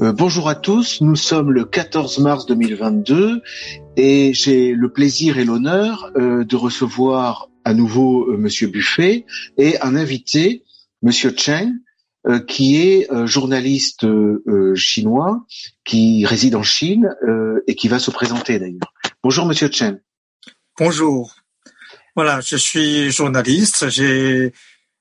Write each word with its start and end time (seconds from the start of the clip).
Euh, 0.00 0.12
bonjour 0.12 0.48
à 0.48 0.54
tous, 0.54 1.00
nous 1.00 1.16
sommes 1.16 1.50
le 1.50 1.64
14 1.64 2.18
mars 2.20 2.46
2022 2.46 3.42
et 3.96 4.32
j'ai 4.32 4.72
le 4.72 4.92
plaisir 4.92 5.38
et 5.38 5.44
l'honneur 5.44 6.12
euh, 6.14 6.44
de 6.44 6.56
recevoir 6.56 7.48
à 7.64 7.74
nouveau 7.74 8.30
euh, 8.30 8.36
Monsieur 8.36 8.68
Buffet 8.68 9.24
et 9.56 9.80
un 9.80 9.96
invité, 9.96 10.62
Monsieur 11.02 11.32
Chen, 12.28 12.46
qui 12.46 12.76
est 12.76 13.08
journaliste 13.26 14.06
chinois, 14.74 15.44
qui 15.84 16.24
réside 16.26 16.54
en 16.54 16.62
Chine 16.62 17.14
et 17.66 17.74
qui 17.74 17.88
va 17.88 17.98
se 17.98 18.10
présenter 18.10 18.58
d'ailleurs. 18.58 18.92
Bonjour 19.22 19.46
Monsieur 19.46 19.68
Chen. 19.70 20.00
Bonjour. 20.78 21.34
Voilà, 22.14 22.40
je 22.40 22.56
suis 22.56 23.10
journaliste. 23.10 23.88
J'ai 23.88 24.52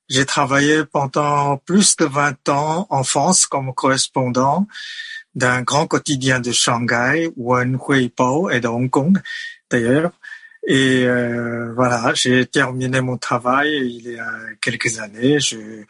j'ai 0.10 0.26
travaillé 0.26 0.86
pendant 0.86 1.58
plus 1.58 1.98
de 1.98 2.06
20 2.06 2.48
ans 2.50 2.88
en 2.90 3.04
France 3.04 3.46
comme 3.46 3.74
correspondant 3.74 4.66
d'un 5.36 5.62
grand 5.62 5.86
quotidien 5.86 6.40
de 6.40 6.52
Shanghai, 6.52 7.30
Wen 7.36 7.78
Huipo 7.78 8.50
et 8.50 8.62
de 8.62 8.68
Hong 8.68 8.90
Kong 8.90 9.22
d'ailleurs. 9.70 10.12
Et 10.66 11.06
euh, 11.06 11.74
voilà, 11.74 12.14
j'ai 12.14 12.46
terminé 12.46 13.02
mon 13.02 13.18
travail 13.18 13.70
il 13.70 14.12
y 14.12 14.20
a 14.20 14.32
quelques 14.62 15.00
années. 15.00 15.40
Je 15.40 15.84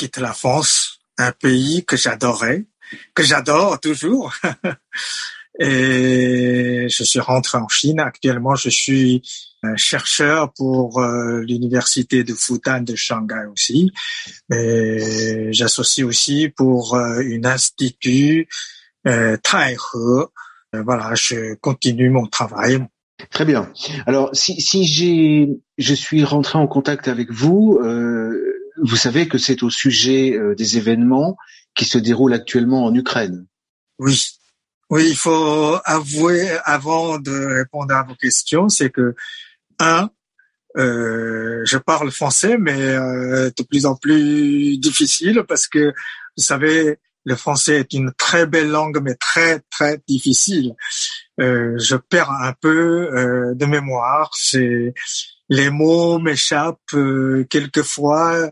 quitte 0.00 0.16
la 0.16 0.32
France, 0.32 1.00
un 1.18 1.30
pays 1.30 1.84
que 1.84 1.94
j'adorais, 1.94 2.64
que 3.14 3.22
j'adore 3.22 3.78
toujours. 3.80 4.32
et 5.60 6.86
je 6.88 7.04
suis 7.04 7.20
rentré 7.20 7.58
en 7.58 7.68
Chine. 7.68 8.00
Actuellement, 8.00 8.54
je 8.54 8.70
suis 8.70 9.22
chercheur 9.76 10.54
pour 10.54 11.00
euh, 11.00 11.42
l'université 11.42 12.24
de 12.24 12.32
Fudan 12.32 12.80
de 12.80 12.94
Shanghai 12.94 13.44
aussi. 13.52 13.92
Et 14.50 15.48
j'associe 15.52 16.06
aussi 16.06 16.48
pour 16.48 16.94
euh, 16.94 17.20
une 17.20 17.44
institut 17.44 18.48
euh, 19.06 19.36
Taihe. 19.36 19.76
Euh, 20.06 20.82
voilà, 20.82 21.14
je 21.14 21.56
continue 21.56 22.08
mon 22.08 22.26
travail. 22.26 22.78
Très 23.28 23.44
bien. 23.44 23.70
Alors, 24.06 24.30
si, 24.32 25.58
je 25.76 25.94
suis 25.94 26.24
rentré 26.24 26.58
en 26.58 26.66
contact 26.66 27.06
avec 27.06 27.30
vous, 27.30 27.78
vous 28.82 28.96
savez 28.96 29.28
que 29.28 29.38
c'est 29.38 29.62
au 29.62 29.70
sujet 29.70 30.38
des 30.56 30.78
événements 30.78 31.36
qui 31.74 31.84
se 31.84 31.98
déroulent 31.98 32.34
actuellement 32.34 32.84
en 32.84 32.94
Ukraine. 32.94 33.46
Oui. 33.98 34.30
Oui, 34.90 35.06
il 35.08 35.16
faut 35.16 35.78
avouer 35.84 36.50
avant 36.64 37.18
de 37.18 37.30
répondre 37.30 37.94
à 37.94 38.02
vos 38.02 38.16
questions, 38.16 38.68
c'est 38.68 38.90
que 38.90 39.14
un, 39.78 40.10
euh, 40.76 41.62
je 41.64 41.78
parle 41.78 42.10
français, 42.10 42.56
mais 42.58 42.80
euh, 42.80 43.50
de 43.56 43.62
plus 43.62 43.86
en 43.86 43.94
plus 43.96 44.78
difficile 44.78 45.44
parce 45.48 45.66
que 45.66 45.92
vous 46.36 46.42
savez, 46.42 46.98
le 47.24 47.36
français 47.36 47.80
est 47.80 47.92
une 47.92 48.12
très 48.16 48.46
belle 48.46 48.70
langue, 48.70 49.00
mais 49.02 49.14
très 49.14 49.60
très 49.70 50.00
difficile. 50.08 50.74
Euh, 51.40 51.76
je 51.78 51.96
perds 51.96 52.30
un 52.30 52.54
peu 52.60 53.10
euh, 53.14 53.54
de 53.54 53.66
mémoire. 53.66 54.30
C'est 54.34 54.94
les 55.50 55.68
mots 55.68 56.18
m'échappent 56.18 56.78
euh, 56.94 57.44
quelquefois. 57.50 58.50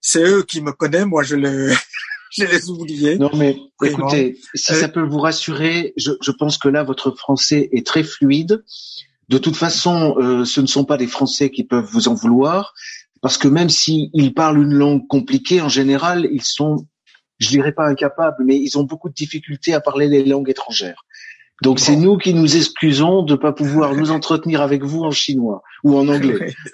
C'est 0.00 0.22
eux 0.22 0.42
qui 0.44 0.62
me 0.62 0.72
connaissent, 0.72 1.04
moi 1.04 1.22
je 1.22 1.36
les 1.36 1.74
je 2.32 2.44
les 2.44 2.70
oubliés. 2.70 3.18
Non 3.18 3.30
mais 3.34 3.58
écoutez, 3.84 4.38
si 4.54 4.74
ça 4.74 4.88
peut 4.88 5.02
vous 5.02 5.18
rassurer, 5.18 5.92
je, 5.98 6.12
je 6.22 6.30
pense 6.30 6.56
que 6.56 6.68
là 6.68 6.82
votre 6.84 7.10
français 7.10 7.68
est 7.72 7.86
très 7.86 8.04
fluide. 8.04 8.62
De 9.28 9.38
toute 9.38 9.56
façon, 9.56 10.16
euh, 10.18 10.44
ce 10.44 10.60
ne 10.60 10.66
sont 10.66 10.84
pas 10.84 10.96
des 10.96 11.06
Français 11.06 11.50
qui 11.50 11.62
peuvent 11.62 11.84
vous 11.84 12.08
en 12.08 12.14
vouloir, 12.14 12.74
parce 13.22 13.38
que 13.38 13.46
même 13.46 13.68
s'ils 13.68 14.34
parlent 14.34 14.60
une 14.60 14.74
langue 14.74 15.06
compliquée, 15.06 15.60
en 15.60 15.68
général, 15.68 16.28
ils 16.32 16.42
sont, 16.42 16.84
je 17.38 17.48
dirais 17.48 17.70
pas 17.70 17.86
incapables, 17.86 18.44
mais 18.44 18.56
ils 18.56 18.76
ont 18.76 18.82
beaucoup 18.82 19.08
de 19.08 19.14
difficultés 19.14 19.72
à 19.72 19.80
parler 19.80 20.08
les 20.08 20.24
langues 20.24 20.50
étrangères. 20.50 21.04
Donc 21.62 21.78
c'est 21.78 21.96
nous 21.96 22.16
qui 22.16 22.32
nous 22.32 22.56
excusons 22.56 23.22
de 23.22 23.32
ne 23.32 23.38
pas 23.38 23.52
pouvoir 23.52 23.94
nous 23.94 24.10
entretenir 24.10 24.62
avec 24.62 24.82
vous 24.82 25.02
en 25.02 25.10
chinois 25.10 25.62
ou 25.84 25.98
en 25.98 26.08
anglais. 26.08 26.54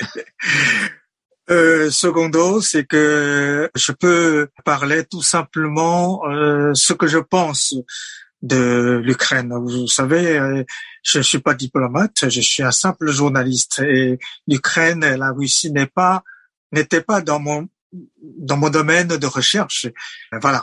Euh, 1.48 1.92
secondo, 1.92 2.60
c'est 2.60 2.84
que 2.84 3.70
je 3.76 3.92
peux 3.92 4.48
parler 4.64 5.04
tout 5.04 5.22
simplement 5.22 6.28
euh, 6.28 6.72
ce 6.74 6.92
que 6.92 7.06
je 7.06 7.18
pense 7.18 7.72
de 8.42 9.00
l'Ukraine. 9.04 9.52
Vous 9.54 9.86
savez, 9.86 10.38
euh, 10.38 10.64
je 11.04 11.18
ne 11.18 11.22
suis 11.22 11.38
pas 11.38 11.54
diplomate, 11.54 12.28
je 12.28 12.40
suis 12.40 12.64
un 12.64 12.72
simple 12.72 13.10
journaliste 13.10 13.78
et 13.80 14.18
l'Ukraine 14.48 15.04
et 15.04 15.16
la 15.16 15.30
Russie 15.30 15.70
n'est 15.70 15.86
pas 15.86 16.22
n'était 16.72 17.00
pas 17.00 17.20
dans 17.20 17.38
mon 17.38 17.68
dans 17.92 18.56
mon 18.56 18.68
domaine 18.68 19.08
de 19.08 19.26
recherche. 19.26 19.86
Voilà. 20.40 20.62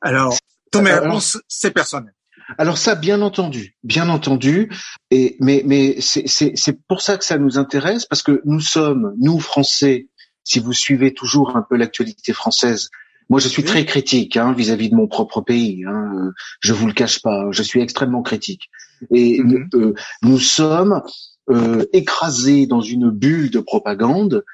Alors, 0.00 0.36
toutes 0.70 0.82
mes 0.82 0.92
réponses, 0.92 1.38
c'est 1.48 1.70
personnel. 1.70 2.13
Alors 2.58 2.78
ça, 2.78 2.94
bien 2.94 3.22
entendu, 3.22 3.76
bien 3.82 4.08
entendu, 4.08 4.70
et 5.10 5.36
mais 5.40 5.62
mais 5.64 6.00
c'est 6.00 6.26
c'est 6.26 6.78
pour 6.88 7.00
ça 7.00 7.16
que 7.16 7.24
ça 7.24 7.38
nous 7.38 7.58
intéresse 7.58 8.04
parce 8.06 8.22
que 8.22 8.42
nous 8.44 8.60
sommes 8.60 9.14
nous 9.18 9.40
Français, 9.40 10.08
si 10.44 10.58
vous 10.58 10.72
suivez 10.72 11.14
toujours 11.14 11.56
un 11.56 11.62
peu 11.62 11.76
l'actualité 11.76 12.32
française, 12.32 12.90
moi, 13.30 13.40
je 13.40 13.48
suis 13.48 13.64
très 13.64 13.84
critique 13.84 14.36
hein, 14.36 14.52
vis-à-vis 14.52 14.90
de 14.90 14.94
mon 14.94 15.06
propre 15.06 15.40
pays. 15.40 15.84
Hein. 15.86 16.32
Je 16.60 16.72
vous 16.72 16.86
le 16.86 16.92
cache 16.92 17.22
pas. 17.22 17.46
Je 17.50 17.62
suis 17.62 17.80
extrêmement 17.80 18.22
critique. 18.22 18.70
Et 19.10 19.42
mhm. 19.42 19.68
euh, 19.74 19.94
nous 20.22 20.38
sommes 20.38 21.02
euh, 21.50 21.84
écrasés 21.92 22.66
dans 22.66 22.80
une 22.80 23.10
bulle 23.10 23.50
de 23.50 23.60
propagande, 23.60 24.44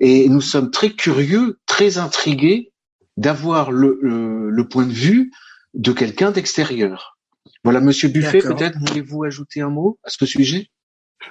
et 0.00 0.28
nous 0.28 0.40
sommes 0.40 0.70
très 0.70 0.90
curieux, 0.90 1.58
très 1.66 1.98
intrigués 1.98 2.72
d'avoir 3.16 3.70
le, 3.70 3.98
le, 4.02 4.68
point 4.68 4.86
de 4.86 4.92
vue 4.92 5.30
de 5.74 5.92
quelqu'un 5.92 6.30
d'extérieur. 6.30 7.18
Voilà, 7.64 7.80
Monsieur 7.80 8.08
Buffet, 8.08 8.38
peut-être 8.38 8.78
voulez-vous 8.78 9.24
ajouter 9.24 9.60
un 9.60 9.70
mot 9.70 9.98
à 10.04 10.10
ce 10.10 10.24
sujet? 10.26 10.68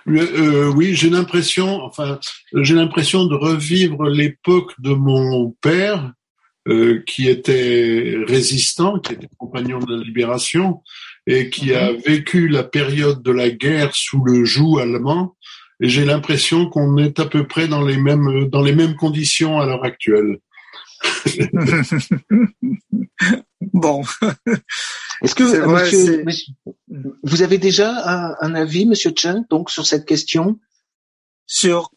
Euh, 0.08 0.72
oui, 0.76 0.94
j'ai 0.94 1.10
l'impression, 1.10 1.82
enfin, 1.82 2.20
j'ai 2.54 2.76
l'impression 2.76 3.26
de 3.26 3.36
revivre 3.36 4.04
l'époque 4.08 4.74
de 4.80 4.94
mon 4.94 5.52
père, 5.62 6.14
euh, 6.68 7.02
qui 7.08 7.28
était 7.28 8.16
résistant, 8.28 9.00
qui 9.00 9.14
était 9.14 9.30
compagnon 9.38 9.80
de 9.80 9.96
la 9.96 10.04
libération 10.04 10.84
et 11.26 11.50
qui 11.50 11.74
a 11.74 11.92
mhm. 11.92 12.00
vécu 12.06 12.48
la 12.48 12.64
période 12.64 13.24
de 13.24 13.32
la 13.32 13.50
guerre 13.50 13.96
sous 13.96 14.24
le 14.24 14.46
joug 14.46 14.80
allemand. 14.80 15.36
Et 15.82 15.90
j'ai 15.90 16.06
l'impression 16.06 16.68
qu'on 16.70 16.98
est 16.98 17.20
à 17.20 17.26
peu 17.26 17.48
près 17.48 17.68
dans 17.68 17.82
les 17.82 17.98
mêmes 17.98 18.50
dans 18.50 18.62
les 18.62 18.76
mêmes 18.76 18.96
conditions 18.96 19.60
à 19.60 19.66
l'heure 19.66 19.86
actuelle. 19.86 20.40
bon. 23.74 24.04
Est-ce 25.22 25.36
que 25.36 25.66
monsieur, 25.66 26.24
vous 27.24 27.42
avez 27.42 27.58
déjà 27.58 27.92
un, 27.92 28.36
un, 28.42 28.56
avis, 28.56 28.86
Monsieur 28.86 29.12
Chen, 29.16 29.46
donc 29.50 29.70
sur 29.70 29.86
cette 29.86 30.06
question? 30.06 30.60
Sur 31.46 31.92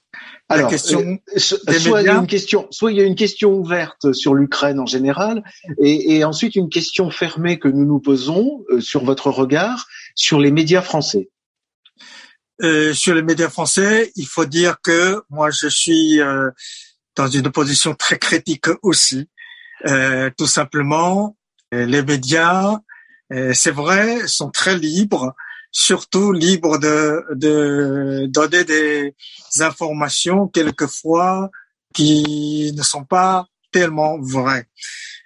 alors, 0.48 0.70
question 0.70 1.18
euh, 1.34 1.38
soit 1.38 2.02
il 2.02 2.06
y 2.06 2.10
a 2.10 2.14
une 2.14 2.26
question, 2.26 2.66
soit 2.70 2.92
il 2.92 2.98
y 2.98 3.00
a 3.00 3.04
une 3.04 3.14
question 3.14 3.54
ouverte 3.54 4.12
sur 4.12 4.34
l'Ukraine 4.34 4.78
en 4.78 4.86
général, 4.86 5.42
et, 5.78 6.16
et, 6.16 6.24
ensuite 6.24 6.56
une 6.56 6.68
question 6.68 7.10
fermée 7.10 7.58
que 7.58 7.68
nous 7.68 7.86
nous 7.86 8.00
posons 8.00 8.62
euh, 8.70 8.80
sur 8.80 9.04
votre 9.04 9.30
regard 9.30 9.86
sur 10.14 10.38
les 10.38 10.50
médias 10.50 10.82
français. 10.82 11.30
Euh, 12.62 12.92
sur 12.92 13.14
les 13.14 13.22
médias 13.22 13.48
français, 13.48 14.12
il 14.14 14.26
faut 14.26 14.44
dire 14.44 14.76
que 14.82 15.22
moi 15.30 15.50
je 15.50 15.68
suis 15.68 16.20
euh, 16.20 16.50
dans 17.16 17.26
une 17.26 17.50
position 17.50 17.94
très 17.94 18.18
critique 18.18 18.66
aussi. 18.82 19.28
tout 20.36 20.46
simplement, 20.46 21.36
les 21.72 22.02
médias, 22.02 22.78
c'est 23.30 23.70
vrai, 23.70 24.26
sont 24.26 24.50
très 24.50 24.76
libres 24.78 25.34
surtout 25.72 26.32
libre 26.32 26.78
de, 26.78 27.24
de 27.34 28.26
donner 28.28 28.64
des 28.64 29.14
informations 29.60 30.46
quelquefois 30.46 31.50
qui 31.94 32.72
ne 32.76 32.82
sont 32.82 33.04
pas 33.04 33.46
tellement 33.72 34.18
vraies. 34.20 34.68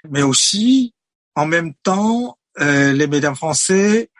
Mais 0.08 0.22
aussi, 0.22 0.94
en 1.34 1.46
même 1.46 1.74
temps, 1.82 2.38
euh, 2.60 2.92
les 2.92 3.08
médias 3.08 3.34
français 3.34 4.10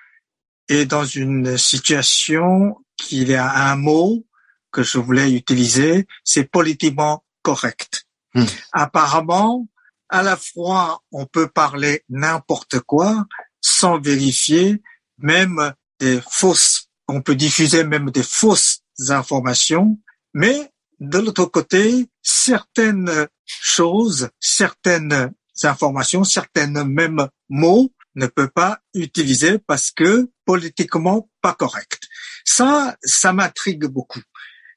est 0.69 0.85
dans 0.85 1.05
une 1.05 1.57
situation 1.57 2.77
qu'il 2.97 3.29
y 3.29 3.35
a 3.35 3.71
un 3.71 3.77
mot 3.77 4.27
que 4.73 4.83
je 4.83 4.99
voulais 4.99 5.33
utiliser, 5.33 6.07
c'est 6.25 6.45
politiquement 6.45 7.25
correct. 7.47 8.07
Hmm. 8.35 8.45
Apparemment, 8.73 9.69
à 10.09 10.25
la 10.25 10.37
fois, 10.37 11.01
on 11.13 11.27
peut 11.27 11.47
parler 11.47 12.03
n'importe 12.09 12.81
quoi 12.81 13.25
sans 13.61 14.01
vérifier, 14.01 14.83
même 15.19 15.73
des 16.01 16.21
fausses, 16.29 16.89
on 17.07 17.23
peut 17.23 17.37
diffuser 17.37 17.85
même 17.85 18.11
des 18.11 18.25
fausses 18.25 18.81
informations, 19.11 19.97
mais 20.35 20.73
de 20.99 21.19
l'autre 21.19 21.45
côté, 21.45 22.09
certaines 22.21 23.29
choses, 23.45 24.29
certaines 24.41 25.33
informations, 25.63 26.25
certaines 26.25 26.83
mêmes 26.83 27.29
mots 27.49 27.93
ne 28.17 28.27
peut 28.27 28.49
pas 28.49 28.81
utiliser 28.93 29.59
parce 29.59 29.93
que 29.93 30.29
politiquement 30.45 31.29
pas 31.43 31.55
correct. 31.55 32.03
Ça, 32.45 32.97
ça 33.03 33.33
m'intrigue 33.33 33.87
beaucoup. 33.87 34.23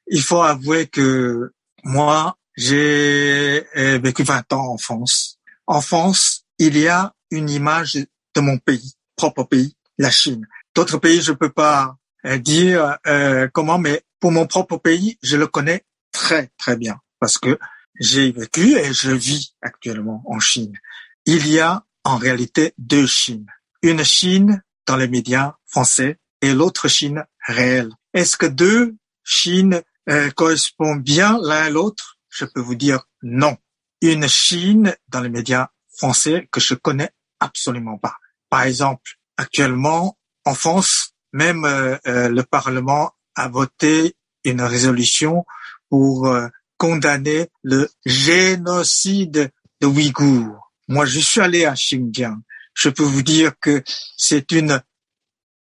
Il 0.06 0.22
faut 0.22 0.42
avouer 0.42 0.86
que 0.86 1.52
moi, 1.84 2.36
j'ai 2.60 3.66
euh, 3.76 3.98
vécu 3.98 4.22
20 4.22 4.52
ans 4.52 4.74
en 4.74 4.76
France. 4.76 5.38
En 5.66 5.80
France, 5.80 6.44
il 6.58 6.76
y 6.76 6.88
a 6.88 7.14
une 7.30 7.48
image 7.48 7.94
de 7.94 8.40
mon 8.40 8.58
pays, 8.58 8.92
propre 9.16 9.44
pays, 9.44 9.74
la 9.96 10.10
Chine. 10.10 10.46
D'autres 10.74 10.98
pays, 10.98 11.22
je 11.22 11.32
peux 11.32 11.48
pas 11.48 11.96
euh, 12.26 12.36
dire 12.36 12.98
euh, 13.06 13.48
comment, 13.50 13.78
mais 13.78 14.02
pour 14.20 14.30
mon 14.30 14.46
propre 14.46 14.76
pays, 14.76 15.18
je 15.22 15.38
le 15.38 15.46
connais 15.46 15.86
très 16.12 16.50
très 16.58 16.76
bien 16.76 17.00
parce 17.18 17.38
que 17.38 17.58
j'ai 17.98 18.30
vécu 18.30 18.76
et 18.76 18.92
je 18.92 19.10
vis 19.10 19.54
actuellement 19.62 20.22
en 20.26 20.38
Chine. 20.38 20.76
Il 21.24 21.48
y 21.48 21.60
a 21.60 21.86
en 22.04 22.18
réalité 22.18 22.74
deux 22.76 23.06
Chines. 23.06 23.46
Une 23.82 24.04
Chine 24.04 24.62
dans 24.86 24.96
les 24.96 25.08
médias 25.08 25.54
français 25.66 26.18
et 26.42 26.52
l'autre 26.52 26.88
Chine 26.88 27.24
réelle. 27.46 27.90
Est-ce 28.12 28.36
que 28.36 28.46
deux 28.46 28.96
Chines 29.24 29.80
euh, 30.10 30.30
correspondent 30.32 31.02
bien 31.02 31.38
l'un 31.42 31.62
à 31.62 31.70
l'autre? 31.70 32.18
Je 32.30 32.44
peux 32.44 32.60
vous 32.60 32.74
dire 32.74 33.06
non. 33.22 33.56
Une 34.00 34.28
Chine 34.28 34.96
dans 35.08 35.20
les 35.20 35.28
médias 35.28 35.68
français 35.94 36.48
que 36.50 36.60
je 36.60 36.74
connais 36.74 37.10
absolument 37.40 37.98
pas. 37.98 38.16
Par 38.48 38.62
exemple, 38.62 39.18
actuellement, 39.36 40.18
en 40.44 40.54
France, 40.54 41.14
même 41.32 41.64
euh, 41.64 41.96
euh, 42.06 42.28
le 42.28 42.42
Parlement 42.42 43.12
a 43.34 43.48
voté 43.48 44.16
une 44.44 44.62
résolution 44.62 45.44
pour 45.88 46.26
euh, 46.26 46.48
condamner 46.76 47.48
le 47.62 47.90
génocide 48.06 49.50
de 49.80 49.86
Ouïghours. 49.86 50.72
Moi, 50.88 51.04
je 51.04 51.20
suis 51.20 51.40
allé 51.40 51.64
à 51.64 51.74
Xinjiang. 51.74 52.40
Je 52.74 52.88
peux 52.88 53.02
vous 53.02 53.22
dire 53.22 53.52
que 53.60 53.82
c'est 54.16 54.52
une 54.52 54.82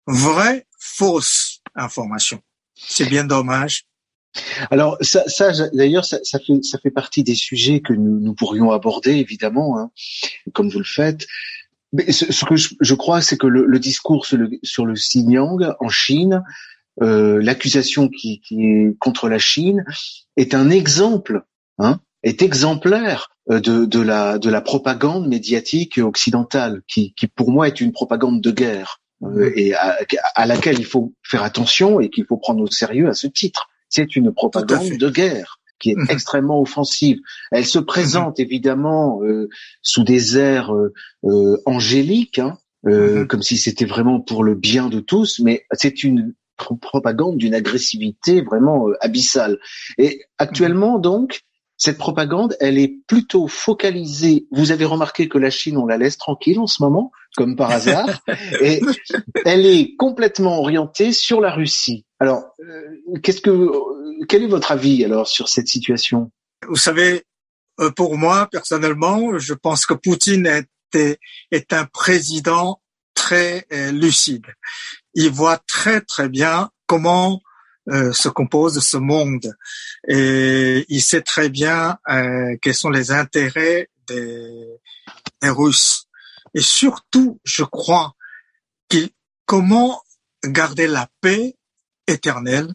vraie 0.05 0.67
fausse 0.77 1.61
information. 1.75 2.41
C'est 2.75 3.05
bien 3.05 3.23
dommage. 3.23 3.85
Alors 4.71 4.97
ça, 5.01 5.23
ça 5.27 5.51
d'ailleurs, 5.73 6.05
ça, 6.05 6.19
ça, 6.23 6.39
fait, 6.39 6.63
ça 6.63 6.77
fait 6.77 6.91
partie 6.91 7.23
des 7.23 7.35
sujets 7.35 7.81
que 7.81 7.93
nous, 7.93 8.19
nous 8.19 8.33
pourrions 8.33 8.71
aborder, 8.71 9.11
évidemment, 9.11 9.79
hein, 9.79 9.91
comme 10.53 10.69
vous 10.69 10.79
le 10.79 10.85
faites. 10.85 11.25
Mais 11.93 12.11
ce, 12.11 12.31
ce 12.31 12.45
que 12.45 12.55
je, 12.55 12.75
je 12.79 12.93
crois, 12.93 13.21
c'est 13.21 13.37
que 13.37 13.47
le, 13.47 13.65
le, 13.65 13.79
discours 13.79 14.25
sur 14.25 14.37
le, 14.37 14.49
sur 14.63 14.85
le 14.85 14.93
Xinjiang 14.95 15.75
en 15.79 15.89
Chine, 15.89 16.43
euh, 17.01 17.41
l'accusation 17.41 18.09
qui, 18.09 18.41
qui, 18.41 18.65
est 18.65 18.97
contre 18.99 19.29
la 19.29 19.39
Chine, 19.39 19.85
est 20.35 20.53
un 20.53 20.69
exemple, 20.69 21.43
hein, 21.77 21.99
est 22.23 22.41
exemplaire 22.41 23.29
euh, 23.49 23.59
de, 23.59 23.85
de, 23.85 24.01
la, 24.01 24.37
de 24.39 24.49
la 24.49 24.61
propagande 24.61 25.27
médiatique 25.27 25.97
occidentale, 25.97 26.81
qui, 26.87 27.13
qui 27.13 27.27
pour 27.27 27.51
moi 27.51 27.67
est 27.67 27.79
une 27.79 27.91
propagande 27.91 28.41
de 28.41 28.51
guerre 28.51 29.01
euh, 29.23 29.51
et 29.55 29.73
à, 29.73 29.97
à, 30.35 30.45
laquelle 30.45 30.79
il 30.79 30.85
faut 30.85 31.13
faire 31.23 31.43
attention 31.43 31.99
et 31.99 32.09
qu'il 32.09 32.25
faut 32.25 32.37
prendre 32.37 32.61
au 32.61 32.67
sérieux 32.67 33.07
à 33.07 33.13
ce 33.13 33.27
titre. 33.27 33.69
C'est 33.89 34.15
une 34.15 34.33
propagande 34.33 34.97
de 34.97 35.09
guerre 35.09 35.59
qui 35.79 35.91
est 35.91 35.95
extrêmement 36.09 36.61
offensive. 36.61 37.19
Elle 37.51 37.65
se 37.65 37.79
présente 37.79 38.39
évidemment 38.39 39.21
euh, 39.23 39.49
sous 39.81 40.03
des 40.03 40.37
airs 40.37 40.73
euh, 40.73 40.93
euh 41.25 41.57
angéliques, 41.65 42.39
hein, 42.39 42.57
euh, 42.87 43.23
mmh. 43.23 43.27
comme 43.27 43.41
si 43.41 43.57
c'était 43.57 43.85
vraiment 43.85 44.19
pour 44.21 44.43
le 44.43 44.55
bien 44.55 44.89
de 44.89 44.99
tous, 44.99 45.39
mais 45.39 45.65
c'est 45.73 46.03
une 46.03 46.33
propagande 46.57 47.37
d'une 47.37 47.53
agressivité 47.53 48.41
vraiment 48.41 48.89
euh, 48.89 48.93
abyssale. 49.01 49.59
Et 49.97 50.21
actuellement, 50.37 50.99
donc, 50.99 51.41
cette 51.77 51.97
propagande, 51.97 52.55
elle 52.59 52.77
est 52.77 52.99
plutôt 53.07 53.47
focalisée. 53.47 54.47
Vous 54.51 54.71
avez 54.71 54.85
remarqué 54.85 55.27
que 55.27 55.37
la 55.37 55.49
Chine, 55.49 55.77
on 55.77 55.85
la 55.85 55.97
laisse 55.97 56.17
tranquille 56.17 56.59
en 56.59 56.67
ce 56.67 56.81
moment, 56.81 57.11
comme 57.35 57.55
par 57.55 57.71
hasard, 57.71 58.21
et 58.61 58.81
elle 59.45 59.65
est 59.65 59.95
complètement 59.97 60.59
orientée 60.59 61.11
sur 61.11 61.41
la 61.41 61.51
Russie. 61.51 62.05
Alors, 62.19 62.43
euh, 62.61 63.19
qu'est-ce 63.21 63.41
que, 63.41 63.69
quel 64.27 64.43
est 64.43 64.47
votre 64.47 64.71
avis 64.71 65.03
alors 65.03 65.27
sur 65.27 65.49
cette 65.49 65.67
situation? 65.67 66.31
Vous 66.67 66.77
savez, 66.77 67.23
euh, 67.81 67.91
pour 67.91 68.17
moi 68.17 68.47
personnellement, 68.51 69.37
je 69.37 69.53
pense 69.53 69.85
que 69.85 69.93
Poutine 69.93 70.47
est, 70.47 71.19
est 71.51 71.73
un 71.73 71.85
président 71.85 72.79
très 73.15 73.65
euh, 73.73 73.91
lucide. 73.91 74.45
Il 75.13 75.31
voit 75.31 75.57
très 75.57 75.99
très 76.01 76.29
bien 76.29 76.69
comment 76.87 77.41
euh, 77.89 78.11
se 78.13 78.29
compose 78.29 78.79
ce 78.79 78.97
monde 78.97 79.55
et 80.07 80.85
il 80.89 81.01
sait 81.01 81.21
très 81.21 81.49
bien 81.49 81.97
euh, 82.09 82.55
quels 82.61 82.73
sont 82.73 82.89
les 82.89 83.11
intérêts 83.11 83.89
des, 84.07 84.79
Russes. 85.43 86.07
Et 86.55 86.61
surtout, 86.61 87.39
je 87.43 87.63
crois 87.63 88.15
qu'il 88.89 89.09
comment 89.45 90.01
garder 90.43 90.87
la 90.87 91.07
paix 91.21 91.55
éternelle. 92.07 92.73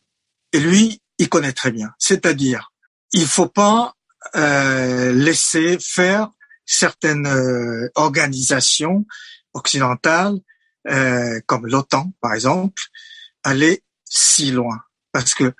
Et 0.52 0.60
lui, 0.60 1.02
il 1.18 1.28
connaît 1.28 1.52
très 1.52 1.72
bien. 1.72 1.92
C'est-à-dire, 1.98 2.72
il 3.12 3.26
faut 3.26 3.48
pas 3.48 3.94
euh, 4.36 5.12
laisser 5.12 5.78
faire 5.80 6.28
certaines 6.64 7.26
euh, 7.26 7.90
organisations 7.96 9.04
occidentales, 9.52 10.38
comme 11.46 11.66
l'OTAN 11.66 12.12
par 12.20 12.34
exemple, 12.34 12.82
aller 13.42 13.82
si 14.04 14.52
loin. 14.52 14.80
Parce 15.12 15.34
que, 15.34 15.52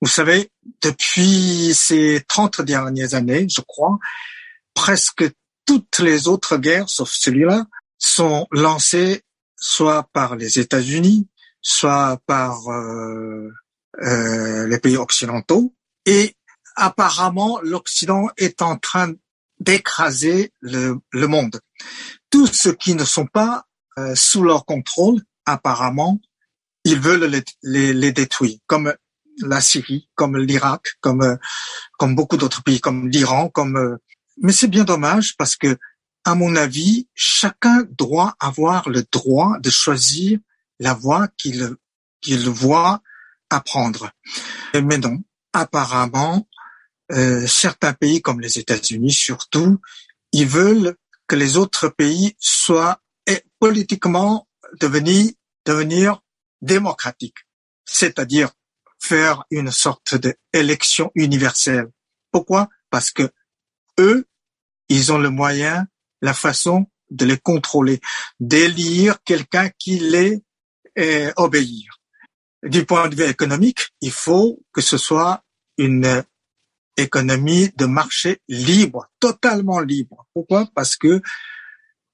vous 0.00 0.08
savez, 0.08 0.50
depuis 0.82 1.74
ces 1.74 2.22
30 2.28 2.62
dernières 2.62 3.14
années, 3.14 3.46
je 3.48 3.60
crois, 3.60 3.98
presque 4.74 5.24
toutes 5.66 5.98
les 5.98 6.28
autres 6.28 6.56
guerres, 6.56 6.88
sauf 6.88 7.10
celui-là, 7.10 7.66
sont 7.98 8.46
lancées 8.50 9.22
soit 9.56 10.08
par 10.12 10.36
les 10.36 10.58
États-Unis, 10.58 11.28
soit 11.60 12.18
par 12.26 12.68
euh, 12.70 13.50
euh, 14.02 14.66
les 14.66 14.78
pays 14.78 14.96
occidentaux. 14.96 15.74
Et 16.06 16.34
apparemment, 16.76 17.60
l'Occident 17.62 18.28
est 18.38 18.62
en 18.62 18.76
train 18.76 19.12
d'écraser 19.60 20.52
le, 20.60 20.98
le, 21.10 21.26
monde. 21.26 21.60
Tous 22.30 22.46
ceux 22.46 22.72
qui 22.72 22.94
ne 22.94 23.04
sont 23.04 23.26
pas 23.26 23.66
euh, 23.98 24.14
sous 24.14 24.42
leur 24.42 24.64
contrôle, 24.64 25.20
apparemment, 25.44 26.18
ils 26.84 26.98
veulent 26.98 27.24
les, 27.24 27.44
les, 27.62 27.92
les 27.92 28.12
détruire, 28.12 28.58
comme 28.66 28.94
la 29.42 29.60
Syrie, 29.60 30.08
comme 30.14 30.36
l'Irak, 30.36 30.96
comme 31.00 31.22
euh, 31.22 31.36
comme 31.98 32.14
beaucoup 32.14 32.36
d'autres 32.36 32.62
pays, 32.62 32.80
comme 32.80 33.08
l'Iran, 33.08 33.48
comme. 33.48 33.76
Euh, 33.76 33.96
mais 34.38 34.52
c'est 34.52 34.68
bien 34.68 34.84
dommage 34.84 35.36
parce 35.36 35.56
que, 35.56 35.78
à 36.24 36.34
mon 36.34 36.56
avis, 36.56 37.08
chacun 37.14 37.84
doit 37.90 38.34
avoir 38.40 38.88
le 38.88 39.04
droit 39.10 39.58
de 39.60 39.70
choisir 39.70 40.38
la 40.78 40.94
voie 40.94 41.28
qu'il 41.36 41.76
qu'il 42.20 42.48
voit 42.48 43.02
apprendre. 43.50 44.10
Mais 44.74 44.98
non, 44.98 45.22
apparemment, 45.52 46.48
euh, 47.12 47.46
certains 47.46 47.92
pays 47.92 48.22
comme 48.22 48.40
les 48.40 48.58
États-Unis 48.58 49.12
surtout, 49.12 49.80
ils 50.32 50.46
veulent 50.46 50.96
que 51.26 51.36
les 51.36 51.56
autres 51.56 51.88
pays 51.88 52.34
soient 52.38 53.00
politiquement 53.58 54.48
devenir 54.80 55.30
devenir 55.66 56.22
démocratiques, 56.62 57.46
c'est-à-dire 57.84 58.50
faire 58.98 59.44
une 59.50 59.70
sorte 59.70 60.14
d'élection 60.14 61.10
universelle. 61.14 61.90
Pourquoi? 62.30 62.68
Parce 62.90 63.10
que 63.10 63.30
eux, 63.98 64.26
ils 64.88 65.12
ont 65.12 65.18
le 65.18 65.30
moyen, 65.30 65.86
la 66.20 66.34
façon 66.34 66.86
de 67.10 67.24
les 67.24 67.38
contrôler, 67.38 68.00
d'élire 68.38 69.22
quelqu'un 69.24 69.70
qui 69.78 69.98
les 69.98 70.42
et 70.96 71.28
obéir. 71.36 71.98
Du 72.62 72.84
point 72.84 73.08
de 73.08 73.14
vue 73.14 73.28
économique, 73.28 73.88
il 74.00 74.12
faut 74.12 74.62
que 74.72 74.80
ce 74.80 74.98
soit 74.98 75.42
une 75.78 76.24
économie 76.96 77.70
de 77.76 77.86
marché 77.86 78.40
libre, 78.48 79.10
totalement 79.18 79.80
libre. 79.80 80.26
Pourquoi? 80.34 80.68
Parce 80.74 80.96
que 80.96 81.22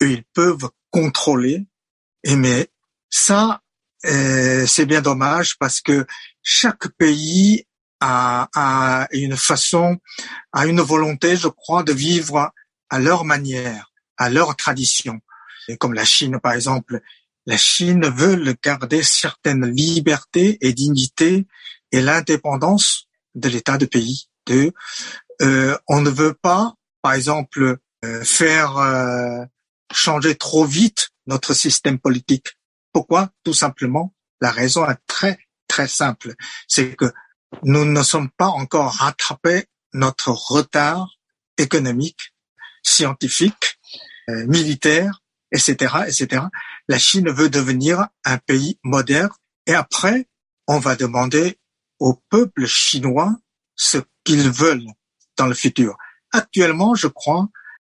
ils 0.00 0.24
peuvent 0.34 0.70
contrôler. 0.90 1.66
Et 2.22 2.36
mais 2.36 2.68
ça, 3.10 3.62
euh, 3.62 3.65
c'est 4.06 4.86
bien 4.86 5.02
dommage 5.02 5.58
parce 5.58 5.80
que 5.80 6.06
chaque 6.42 6.88
pays 6.96 7.66
a, 8.00 8.48
a, 8.54 9.08
une 9.12 9.36
façon, 9.36 9.98
a 10.52 10.66
une 10.66 10.80
volonté, 10.80 11.36
je 11.36 11.48
crois, 11.48 11.82
de 11.82 11.92
vivre 11.92 12.52
à 12.90 12.98
leur 12.98 13.25
manière, 13.25 13.92
à 14.16 14.30
leur 14.30 14.54
tradition. 14.56 15.20
Et 15.68 15.76
comme 15.76 15.94
la 15.94 16.04
Chine, 16.04 16.38
par 16.40 16.52
exemple, 16.52 17.00
la 17.46 17.56
Chine 17.56 18.06
veut 18.08 18.56
garder 18.62 19.02
certaines 19.02 19.66
libertés 19.66 20.58
et 20.60 20.72
dignités 20.72 21.46
et 21.92 22.00
l'indépendance 22.00 23.08
de 23.34 23.48
l'État 23.48 23.78
de 23.78 23.86
pays. 23.86 24.28
De, 24.46 24.72
euh, 25.42 25.76
on 25.88 26.00
ne 26.00 26.10
veut 26.10 26.34
pas, 26.34 26.75
par 27.02 27.14
exemple, 27.14 27.78
euh, 28.04 28.25
faire 28.25 28.78
euh, 28.78 29.44
changer 29.92 30.34
trop 30.34 30.64
vite 30.64 31.10
notre 31.26 31.54
système 31.54 31.98
politique. 31.98 32.48
Pourquoi? 32.96 33.28
Tout 33.44 33.52
simplement, 33.52 34.14
la 34.40 34.50
raison 34.50 34.88
est 34.88 34.96
très 35.06 35.38
très 35.68 35.86
simple, 35.86 36.32
c'est 36.66 36.96
que 36.96 37.12
nous 37.62 37.84
ne 37.84 38.02
sommes 38.02 38.30
pas 38.30 38.46
encore 38.46 38.90
rattrapés 38.90 39.66
notre 39.92 40.30
retard 40.30 41.18
économique, 41.58 42.32
scientifique, 42.82 43.78
militaire 44.28 45.22
etc., 45.52 46.06
etc. 46.06 46.44
La 46.88 46.98
Chine 46.98 47.28
veut 47.28 47.50
devenir 47.50 48.06
un 48.24 48.38
pays 48.38 48.78
moderne 48.82 49.28
et 49.66 49.74
après, 49.74 50.26
on 50.66 50.78
va 50.78 50.96
demander 50.96 51.58
au 51.98 52.14
peuple 52.30 52.64
chinois 52.64 53.36
ce 53.74 53.98
qu'ils 54.24 54.50
veulent 54.50 54.88
dans 55.36 55.48
le 55.48 55.54
futur. 55.54 55.98
Actuellement, 56.32 56.94
je 56.94 57.08
crois, 57.08 57.46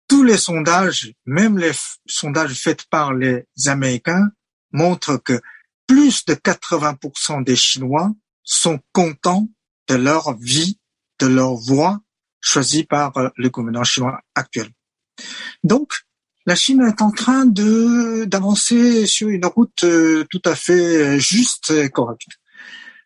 tous 0.07 0.23
les 0.23 0.37
sondages, 0.37 1.13
même 1.27 1.59
les 1.59 1.73
sondages 2.07 2.59
faits 2.59 2.85
par 2.89 3.13
les 3.13 3.45
Américains, 3.67 4.31
montrent 4.75 5.17
que 5.17 5.41
plus 5.87 6.25
de 6.25 6.33
80% 6.33 7.43
des 7.43 7.55
Chinois 7.55 8.11
sont 8.43 8.79
contents 8.91 9.47
de 9.87 9.95
leur 9.95 10.37
vie, 10.37 10.79
de 11.19 11.27
leur 11.27 11.55
voie 11.55 11.99
choisie 12.41 12.83
par 12.83 13.17
euh, 13.17 13.29
le 13.37 13.49
gouvernement 13.49 13.83
chinois 13.83 14.21
actuel. 14.35 14.69
Donc, 15.63 15.93
la 16.45 16.55
Chine 16.55 16.81
est 16.81 17.01
en 17.01 17.11
train 17.11 17.45
de 17.45 18.25
d'avancer 18.25 19.07
sur 19.07 19.29
une 19.29 19.45
route 19.45 19.83
euh, 19.83 20.25
tout 20.29 20.41
à 20.45 20.55
fait 20.55 21.19
juste 21.19 21.71
et 21.71 21.89
correcte. 21.89 22.33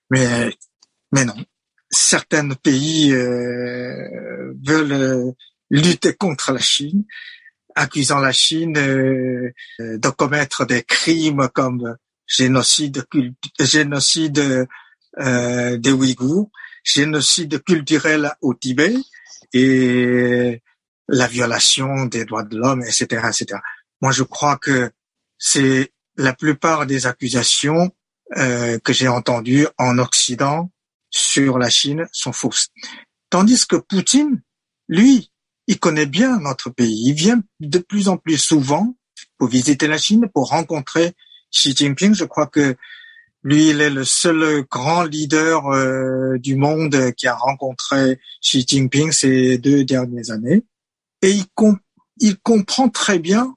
Mais 0.09 0.53
mais 1.13 1.23
non, 1.23 1.38
certains 1.89 2.49
pays 2.49 3.13
euh, 3.13 4.53
veulent 4.61 5.33
lutter 5.69 6.13
contre 6.15 6.51
la 6.51 6.59
Chine, 6.59 7.05
accusant 7.79 8.19
la 8.19 8.31
Chine 8.31 8.77
euh, 8.77 9.51
de 9.79 10.09
commettre 10.09 10.65
des 10.65 10.83
crimes 10.83 11.50
comme 11.53 11.95
génocide, 12.27 13.05
génocide 13.59 14.67
euh, 15.19 15.77
des 15.77 15.91
Ouïghours, 15.91 16.51
génocide 16.83 17.63
culturel 17.63 18.31
au 18.41 18.53
Tibet 18.53 18.95
et 19.53 20.62
la 21.07 21.27
violation 21.27 22.05
des 22.05 22.25
droits 22.25 22.43
de 22.43 22.57
l'homme, 22.57 22.83
etc., 22.83 23.05
etc. 23.29 23.59
Moi, 24.01 24.12
je 24.12 24.24
crois 24.24 24.57
que 24.57 24.91
c'est 25.38 25.91
la 26.17 26.33
plupart 26.33 26.86
des 26.86 27.07
accusations 27.07 27.91
euh, 28.38 28.77
que 28.79 28.93
j'ai 28.93 29.07
entendues 29.07 29.67
en 29.77 29.98
Occident 29.98 30.69
sur 31.09 31.57
la 31.57 31.69
Chine 31.69 32.07
sont 32.12 32.33
fausses. 32.33 32.67
Tandis 33.29 33.65
que 33.65 33.77
Poutine, 33.77 34.41
lui, 34.88 35.28
il 35.69 35.79
connaît 35.79 36.07
bien 36.07 36.39
notre 36.39 36.71
pays. 36.71 37.09
Il 37.09 37.13
vient 37.13 37.43
de 37.59 37.77
plus 37.77 38.09
en 38.09 38.17
plus 38.17 38.39
souvent 38.39 38.97
pour 39.38 39.47
visiter 39.47 39.88
la 39.88 39.99
Chine, 39.99 40.27
pour 40.33 40.49
rencontrer 40.49 41.13
Xi 41.51 41.75
Jinping. 41.75 42.15
Je 42.15 42.25
crois 42.25 42.47
que 42.47 42.75
lui, 43.43 43.69
il 43.69 43.79
est 43.79 43.91
le 43.91 44.03
seul 44.03 44.63
grand 44.63 45.03
leader 45.03 45.67
euh, 45.67 46.39
du 46.39 46.55
monde 46.55 47.13
qui 47.15 47.27
a 47.27 47.35
rencontré 47.35 48.19
Xi 48.41 48.65
Jinping 48.67 49.11
ces 49.11 49.59
deux 49.59 49.85
dernières 49.85 50.31
années. 50.31 50.63
Et 51.21 51.38
il, 52.19 52.38
comprend 52.41 52.89
très 52.89 53.19
bien 53.19 53.53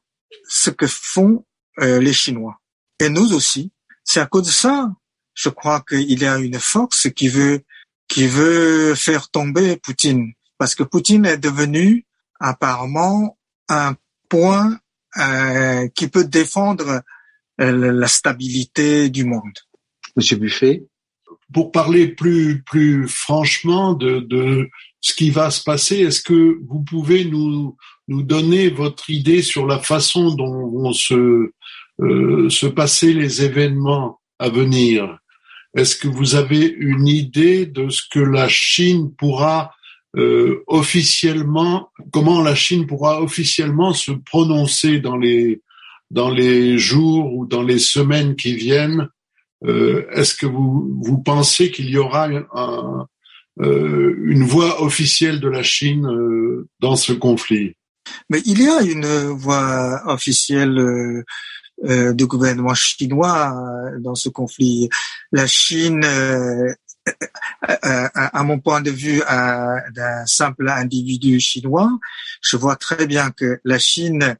ce 0.47 0.69
que 0.69 0.87
font 0.87 1.47
euh, 1.81 1.99
les 1.99 2.12
Chinois. 2.12 2.61
Et 3.00 3.09
nous 3.09 3.33
aussi. 3.33 3.73
C'est 4.04 4.21
à 4.21 4.26
cause 4.26 4.47
de 4.47 4.52
ça, 4.52 4.92
je 5.33 5.49
crois 5.49 5.83
qu'il 5.88 6.21
y 6.21 6.26
a 6.26 6.37
une 6.37 6.59
force 6.59 7.09
qui 7.09 7.28
veut, 7.28 7.62
qui 8.07 8.26
veut 8.26 8.95
faire 8.95 9.31
tomber 9.31 9.78
Poutine. 9.78 10.35
Parce 10.62 10.76
que 10.76 10.85
Poutine 10.85 11.26
est 11.26 11.38
devenu 11.38 12.07
apparemment 12.38 13.37
un 13.69 13.97
point 14.28 14.78
euh, 15.19 15.88
qui 15.88 16.07
peut 16.07 16.23
défendre 16.23 17.02
la 17.59 18.07
stabilité 18.07 19.11
du 19.11 19.25
monde. 19.25 19.59
Monsieur 20.14 20.37
Buffet 20.37 20.85
Pour 21.52 21.73
parler 21.73 22.07
plus 22.07 22.62
plus 22.62 23.09
franchement 23.09 23.95
de, 23.95 24.21
de 24.21 24.71
ce 25.00 25.14
qui 25.14 25.31
va 25.31 25.50
se 25.50 25.64
passer, 25.64 25.97
est-ce 25.97 26.23
que 26.23 26.61
vous 26.69 26.85
pouvez 26.85 27.25
nous 27.25 27.76
nous 28.07 28.23
donner 28.23 28.71
votre 28.71 29.11
idée 29.11 29.42
sur 29.42 29.66
la 29.66 29.81
façon 29.81 30.33
dont 30.33 30.71
vont 30.71 30.92
se 30.92 31.50
euh, 32.00 32.49
se 32.50 32.66
passer 32.66 33.12
les 33.12 33.42
événements 33.42 34.21
à 34.38 34.49
venir? 34.49 35.19
Est-ce 35.75 35.97
que 35.97 36.07
vous 36.07 36.37
avez 36.37 36.66
une 36.69 37.09
idée 37.09 37.66
de 37.66 37.88
ce 37.88 38.02
que 38.09 38.21
la 38.21 38.47
Chine 38.47 39.12
pourra 39.12 39.73
euh, 40.16 40.62
officiellement, 40.66 41.90
comment 42.12 42.42
la 42.42 42.54
Chine 42.54 42.87
pourra 42.87 43.23
officiellement 43.23 43.95
se 43.95 44.12
prononcer 44.12 45.00
dans 45.00 45.16
les 45.16 45.62
dans 46.11 46.28
les 46.28 46.76
jours 46.76 47.33
ou 47.35 47.47
dans 47.47 47.62
les 47.62 47.78
semaines 47.78 48.37
qui 48.37 48.54
viennent 48.54 49.09
euh, 49.64 50.07
est-ce 50.12 50.35
que 50.35 50.47
vous, 50.47 50.99
vous 51.02 51.19
pensez 51.19 51.71
qu'il 51.71 51.88
y 51.88 51.99
aura 51.99 52.28
un, 52.54 53.07
euh, 53.61 54.16
une 54.25 54.45
voix 54.45 54.83
officielle 54.83 55.40
de 55.40 55.49
la 55.49 55.62
Chine 55.62 56.07
euh, 56.07 56.69
dans 56.81 56.97
ce 56.97 57.12
conflit? 57.12 57.76
Mais 58.28 58.40
il 58.45 58.62
y 58.62 58.69
a 58.69 58.83
une 58.83 59.07
voix 59.07 60.02
officielle 60.07 61.25
du 61.85 62.26
gouvernement 62.26 62.75
chinois 62.75 63.54
dans 64.00 64.14
ce 64.14 64.28
conflit. 64.28 64.88
La 65.31 65.47
Chine, 65.47 66.04
à 67.62 68.42
mon 68.42 68.59
point 68.59 68.80
de 68.80 68.90
vue, 68.90 69.21
d'un 69.21 70.26
simple 70.26 70.68
individu 70.68 71.40
chinois, 71.40 71.90
je 72.40 72.56
vois 72.56 72.76
très 72.76 73.06
bien 73.06 73.30
que 73.30 73.61
la 73.64 73.78
Chine 73.78 74.37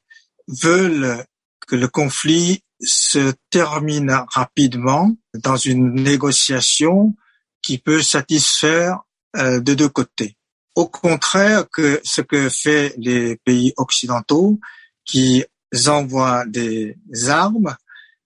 veut 0.49 1.25
que 1.67 1.77
le 1.77 1.89
conflit 1.89 2.63
se 2.81 3.33
termine 3.51 4.11
rapidement 4.33 5.17
dans 5.35 5.57
une 5.57 5.95
négociation 5.95 7.15
qui 7.63 7.79
peut 7.79 8.03
satisfaire 8.03 9.01
euh, 9.37 9.61
de 9.61 9.75
deux 9.75 9.89
côtés. 9.89 10.37
Au 10.75 10.89
contraire 10.89 11.67
que 11.73 12.01
ce 12.03 12.21
que 12.21 12.49
fait 12.49 12.95
les 12.99 13.37
pays 13.37 13.73
occidentaux 13.77 14.59
qui 15.05 15.45
envoient 15.87 16.45
des 16.47 16.97
armes, 17.29 17.77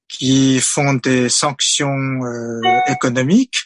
qui 0.09 0.61
font 0.61 0.95
des 0.95 1.29
sanctions 1.29 2.25
euh, 2.25 2.61
économiques, 2.89 3.59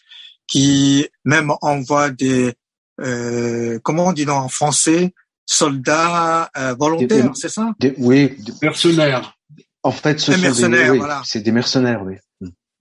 qui 0.51 1.09
même 1.25 1.51
envoient 1.63 2.11
des 2.11 2.53
euh, 3.01 3.79
comment 3.83 4.09
on 4.09 4.13
dit 4.13 4.29
en 4.29 4.51
français 4.51 5.15
soldats 5.47 6.51
volontaires, 6.79 7.33
c'est 7.35 7.49
ça? 7.49 7.73
Oui, 7.97 8.37
des 8.39 8.53
mercenaires. 8.61 9.39
En 9.83 9.93
fait, 9.93 10.21
ce 10.21 10.33
sont 10.33 10.41
mercenaires, 10.41 10.93
des, 10.93 10.99
voilà. 10.99 11.23
c'est 11.25 11.41
des 11.41 11.53
mercenaires, 11.53 12.03
oui. 12.03 12.17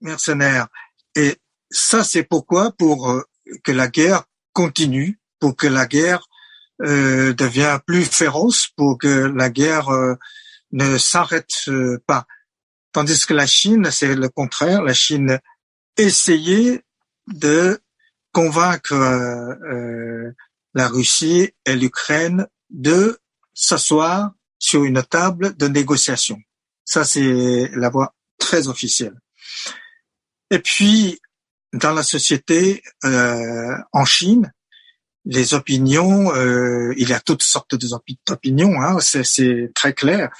Mercenaires. 0.02 0.68
Et 1.16 1.36
ça, 1.70 2.04
c'est 2.04 2.24
pourquoi? 2.24 2.72
Pour 2.72 3.10
euh, 3.10 3.22
que 3.64 3.72
la 3.72 3.88
guerre 3.88 4.24
continue, 4.52 5.18
pour 5.38 5.56
que 5.56 5.66
la 5.66 5.86
guerre 5.86 6.26
euh, 6.82 7.32
devient 7.32 7.78
plus 7.86 8.04
féroce, 8.04 8.68
pour 8.76 8.98
que 8.98 9.32
la 9.34 9.50
guerre 9.50 9.88
euh, 9.88 10.14
ne 10.72 10.98
s'arrête 10.98 11.50
euh, 11.68 11.98
pas. 12.06 12.26
Tandis 12.92 13.24
que 13.26 13.34
la 13.34 13.46
Chine, 13.46 13.88
c'est 13.90 14.14
le 14.14 14.28
contraire. 14.28 14.82
La 14.82 14.94
Chine 14.94 15.38
essayait 15.96 16.82
de 17.30 17.80
convaincre 18.32 18.94
euh, 18.94 20.30
la 20.74 20.88
Russie 20.88 21.50
et 21.66 21.76
l'Ukraine 21.76 22.46
de 22.70 23.18
s'asseoir 23.54 24.32
sur 24.58 24.84
une 24.84 25.02
table 25.02 25.56
de 25.56 25.66
négociation. 25.66 26.38
Ça, 26.84 27.04
c'est 27.04 27.70
la 27.74 27.88
voie 27.88 28.14
très 28.38 28.68
officielle. 28.68 29.18
Et 30.50 30.58
puis, 30.58 31.20
dans 31.72 31.92
la 31.92 32.02
société 32.02 32.82
euh, 33.04 33.76
en 33.92 34.04
Chine, 34.04 34.52
les 35.24 35.54
opinions, 35.54 36.34
euh, 36.34 36.92
il 36.96 37.08
y 37.08 37.12
a 37.12 37.20
toutes 37.20 37.42
sortes 37.42 37.76
d'opinions, 38.26 38.82
hein, 38.82 38.98
c'est 39.00 39.70
très 39.74 39.92
clair. 39.92 40.30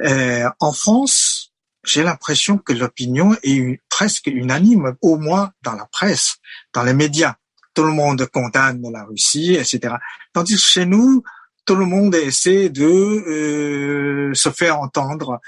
Euh, 0.00 0.48
en 0.60 0.72
France, 0.72 1.52
j'ai 1.84 2.02
l'impression 2.02 2.58
que 2.58 2.72
l'opinion 2.72 3.36
est 3.42 3.80
presque 3.96 4.26
unanime, 4.26 4.96
au 5.02 5.16
moins 5.18 5.52
dans 5.62 5.74
la 5.74 5.86
presse, 5.86 6.36
dans 6.72 6.82
les 6.82 6.94
médias. 6.94 7.34
Tout 7.74 7.84
le 7.84 7.92
monde 7.92 8.26
condamne 8.26 8.82
la 8.92 9.04
Russie, 9.04 9.54
etc. 9.54 9.94
Tandis 10.32 10.54
que 10.54 10.60
chez 10.60 10.86
nous, 10.86 11.22
tout 11.64 11.76
le 11.76 11.86
monde 11.86 12.14
essaie 12.14 12.68
de 12.68 14.32
se 14.34 14.50
faire 14.50 14.78
entendre 14.78 15.40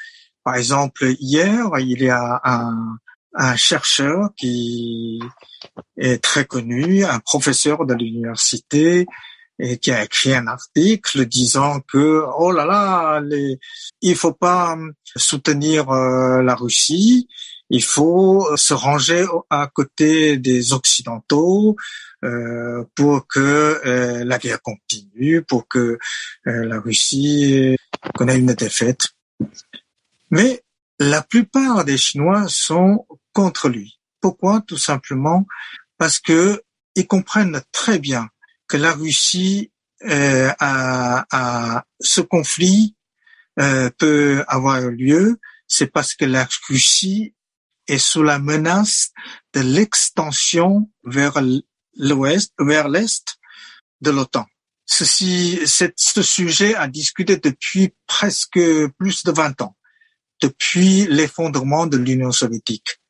par 0.45 0.57
exemple, 0.57 1.15
hier, 1.21 1.71
il 1.81 2.03
y 2.03 2.11
a 2.11 2.41
un, 2.45 2.99
un 3.35 3.57
chercheur 3.57 4.29
qui 4.37 5.19
est 5.97 6.23
très 6.23 6.45
connu, 6.45 7.05
un 7.05 7.19
professeur 7.19 7.87
de 7.87 7.95
l'université, 7.95 9.07
et 9.59 9.79
qui 9.79 9.91
a 9.91 10.05
écrit 10.05 10.35
un 10.35 10.49
article 10.49 11.27
disant 11.27 11.81
que 11.81 12.25
oh 12.37 12.53
là 12.53 12.67
là, 12.67 13.21
les, 13.21 13.59
il 14.03 14.17
faut 14.17 14.33
pas 14.33 14.77
soutenir 15.17 15.91
euh, 15.91 16.43
la 16.43 16.55
Russie, 16.57 17.29
il 17.75 17.83
faut 17.83 18.57
se 18.57 18.73
ranger 18.73 19.27
à 19.51 19.67
côté 19.67 20.37
des 20.37 20.73
occidentaux 20.73 21.75
euh, 22.25 22.85
pour 22.95 23.27
que 23.27 23.41
euh, 23.85 24.25
la 24.25 24.39
guerre 24.39 24.63
continue, 24.63 25.43
pour 25.43 25.67
que 25.67 25.99
euh, 26.47 26.65
la 26.67 26.79
Russie 26.79 27.77
connaisse 28.15 28.39
une 28.39 28.55
défaite. 28.55 29.09
Mais 30.31 30.63
la 31.01 31.21
plupart 31.23 31.85
des 31.85 31.97
Chinois 31.97 32.47
sont 32.49 33.07
contre 33.33 33.69
lui. 33.69 33.99
Pourquoi? 34.21 34.63
Tout 34.65 34.79
simplement 34.79 35.45
parce 35.99 36.21
que 36.21 36.63
ils 36.95 37.09
comprennent 37.09 37.61
très 37.73 37.99
bien 37.99 38.29
que 38.69 38.77
la 38.77 38.93
Russie 38.93 39.73
euh, 40.05 40.53
a, 40.61 41.85
ce 41.99 42.21
conflit 42.21 42.95
euh, 43.59 43.91
peut 43.99 44.45
avoir 44.47 44.81
lieu, 44.81 45.41
c'est 45.67 45.89
parce 45.89 46.15
que 46.15 46.25
la 46.25 46.47
Russie 46.69 47.34
est 47.89 47.99
sous 47.99 48.23
la 48.23 48.39
menace 48.39 49.11
de 49.53 49.61
l'extension 49.61 50.91
vers 51.05 51.41
l'ouest, 51.97 52.53
vers 52.59 52.89
l'est 52.89 53.37
de 54.01 54.11
l'OTAN. 54.11 54.47
Ceci, 54.87 55.61
ce 55.67 56.23
sujet 56.23 56.75
a 56.75 56.89
discuté 56.89 57.37
depuis 57.37 57.95
presque 58.07 58.61
plus 58.99 59.25
de 59.25 59.33
20 59.33 59.63
ans, 59.63 59.77
depuis 60.41 61.07
l'effondrement 61.07 61.87
de 61.87 61.97
l'Union 61.97 62.33
soviétique. 62.33 63.01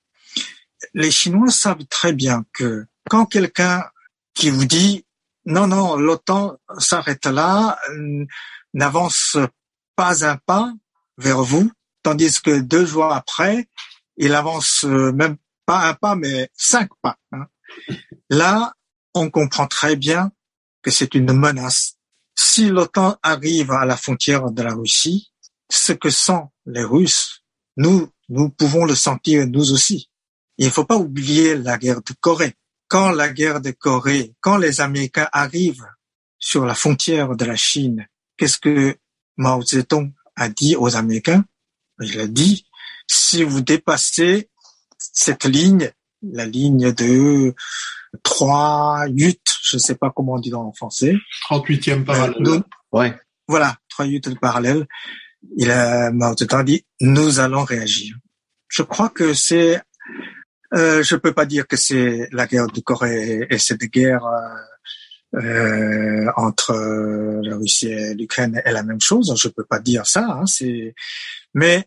Les 0.92 1.10
Chinois 1.10 1.50
savent 1.50 1.84
très 1.86 2.12
bien 2.12 2.44
que 2.52 2.86
quand 3.10 3.26
quelqu'un 3.26 3.84
qui 4.34 4.50
vous 4.50 4.66
dit 4.66 5.04
non, 5.46 5.66
non, 5.66 5.96
l'OTAN 5.96 6.56
s'arrête 6.78 7.26
là, 7.26 7.78
n'avance 8.72 9.36
pas 9.94 10.24
un 10.24 10.36
pas 10.36 10.72
vers 11.18 11.42
vous, 11.42 11.70
tandis 12.02 12.40
que 12.40 12.60
deux 12.60 12.86
jours 12.86 13.12
après, 13.12 13.68
il 14.16 14.34
avance 14.34 14.84
euh, 14.84 15.12
même 15.12 15.36
pas 15.66 15.88
un 15.88 15.94
pas, 15.94 16.14
mais 16.14 16.50
cinq 16.54 16.90
pas. 17.02 17.16
Hein. 17.32 17.46
Là, 18.30 18.74
on 19.14 19.30
comprend 19.30 19.66
très 19.66 19.96
bien 19.96 20.32
que 20.82 20.90
c'est 20.90 21.14
une 21.14 21.32
menace. 21.32 21.96
Si 22.36 22.68
l'OTAN 22.68 23.16
arrive 23.22 23.70
à 23.70 23.84
la 23.84 23.96
frontière 23.96 24.50
de 24.50 24.62
la 24.62 24.74
Russie, 24.74 25.32
ce 25.70 25.92
que 25.92 26.10
sont 26.10 26.50
les 26.66 26.84
Russes, 26.84 27.42
nous, 27.76 28.10
nous 28.28 28.50
pouvons 28.50 28.84
le 28.84 28.94
sentir 28.94 29.46
nous 29.46 29.72
aussi. 29.72 30.10
Il 30.58 30.66
ne 30.66 30.70
faut 30.70 30.84
pas 30.84 30.96
oublier 30.96 31.56
la 31.56 31.78
guerre 31.78 32.02
de 32.02 32.12
Corée. 32.20 32.54
Quand 32.88 33.10
la 33.10 33.28
guerre 33.28 33.60
de 33.60 33.70
Corée, 33.70 34.34
quand 34.40 34.56
les 34.56 34.80
Américains 34.80 35.28
arrivent 35.32 35.86
sur 36.38 36.64
la 36.64 36.74
frontière 36.74 37.34
de 37.34 37.44
la 37.44 37.56
Chine, 37.56 38.06
qu'est-ce 38.36 38.58
que 38.58 38.96
Mao 39.36 39.62
Zedong 39.62 40.12
a 40.36 40.48
dit 40.48 40.76
aux 40.76 40.94
Américains? 40.96 41.44
Il 42.00 42.20
a 42.20 42.26
dit, 42.26 42.66
si 43.06 43.42
vous 43.42 43.60
dépassez 43.60 44.48
cette 44.98 45.44
ligne, 45.44 45.90
la 46.22 46.46
ligne 46.46 46.92
de 46.92 47.54
3, 48.22 49.06
8, 49.08 49.40
je 49.62 49.76
ne 49.76 49.80
sais 49.80 49.94
pas 49.94 50.12
comment 50.14 50.34
on 50.34 50.38
dit 50.38 50.50
dans 50.50 50.64
le 50.64 50.72
français. 50.72 51.14
38e 51.50 52.04
parallèle. 52.04 52.46
Euh, 52.46 52.60
ouais. 52.92 53.14
Voilà, 53.48 53.76
3 53.88 54.06
8 54.06 54.40
parallèle. 54.40 54.86
Il 55.56 55.70
a, 55.70 56.10
Mao 56.10 56.36
Zedong 56.36 56.64
dit, 56.64 56.84
nous 57.00 57.40
allons 57.40 57.64
réagir. 57.64 58.16
Je 58.68 58.82
crois 58.82 59.10
que 59.10 59.34
c'est, 59.34 59.80
euh, 60.74 61.02
je 61.02 61.16
peux 61.16 61.32
pas 61.32 61.46
dire 61.46 61.66
que 61.66 61.76
c'est 61.76 62.28
la 62.32 62.46
guerre 62.46 62.68
de 62.68 62.80
Corée 62.80 63.46
et 63.50 63.58
cette 63.58 63.84
guerre 63.84 64.24
euh, 64.24 65.40
euh 65.40 66.30
entre 66.36 66.72
la 67.42 67.56
Russie 67.56 67.88
et 67.88 68.14
l'Ukraine 68.14 68.62
est 68.64 68.72
la 68.72 68.82
même 68.82 69.00
chose. 69.00 69.34
Je 69.36 69.48
peux 69.48 69.64
pas 69.64 69.80
dire 69.80 70.06
ça. 70.06 70.24
Hein, 70.30 70.46
c'est, 70.46 70.94
mais 71.52 71.86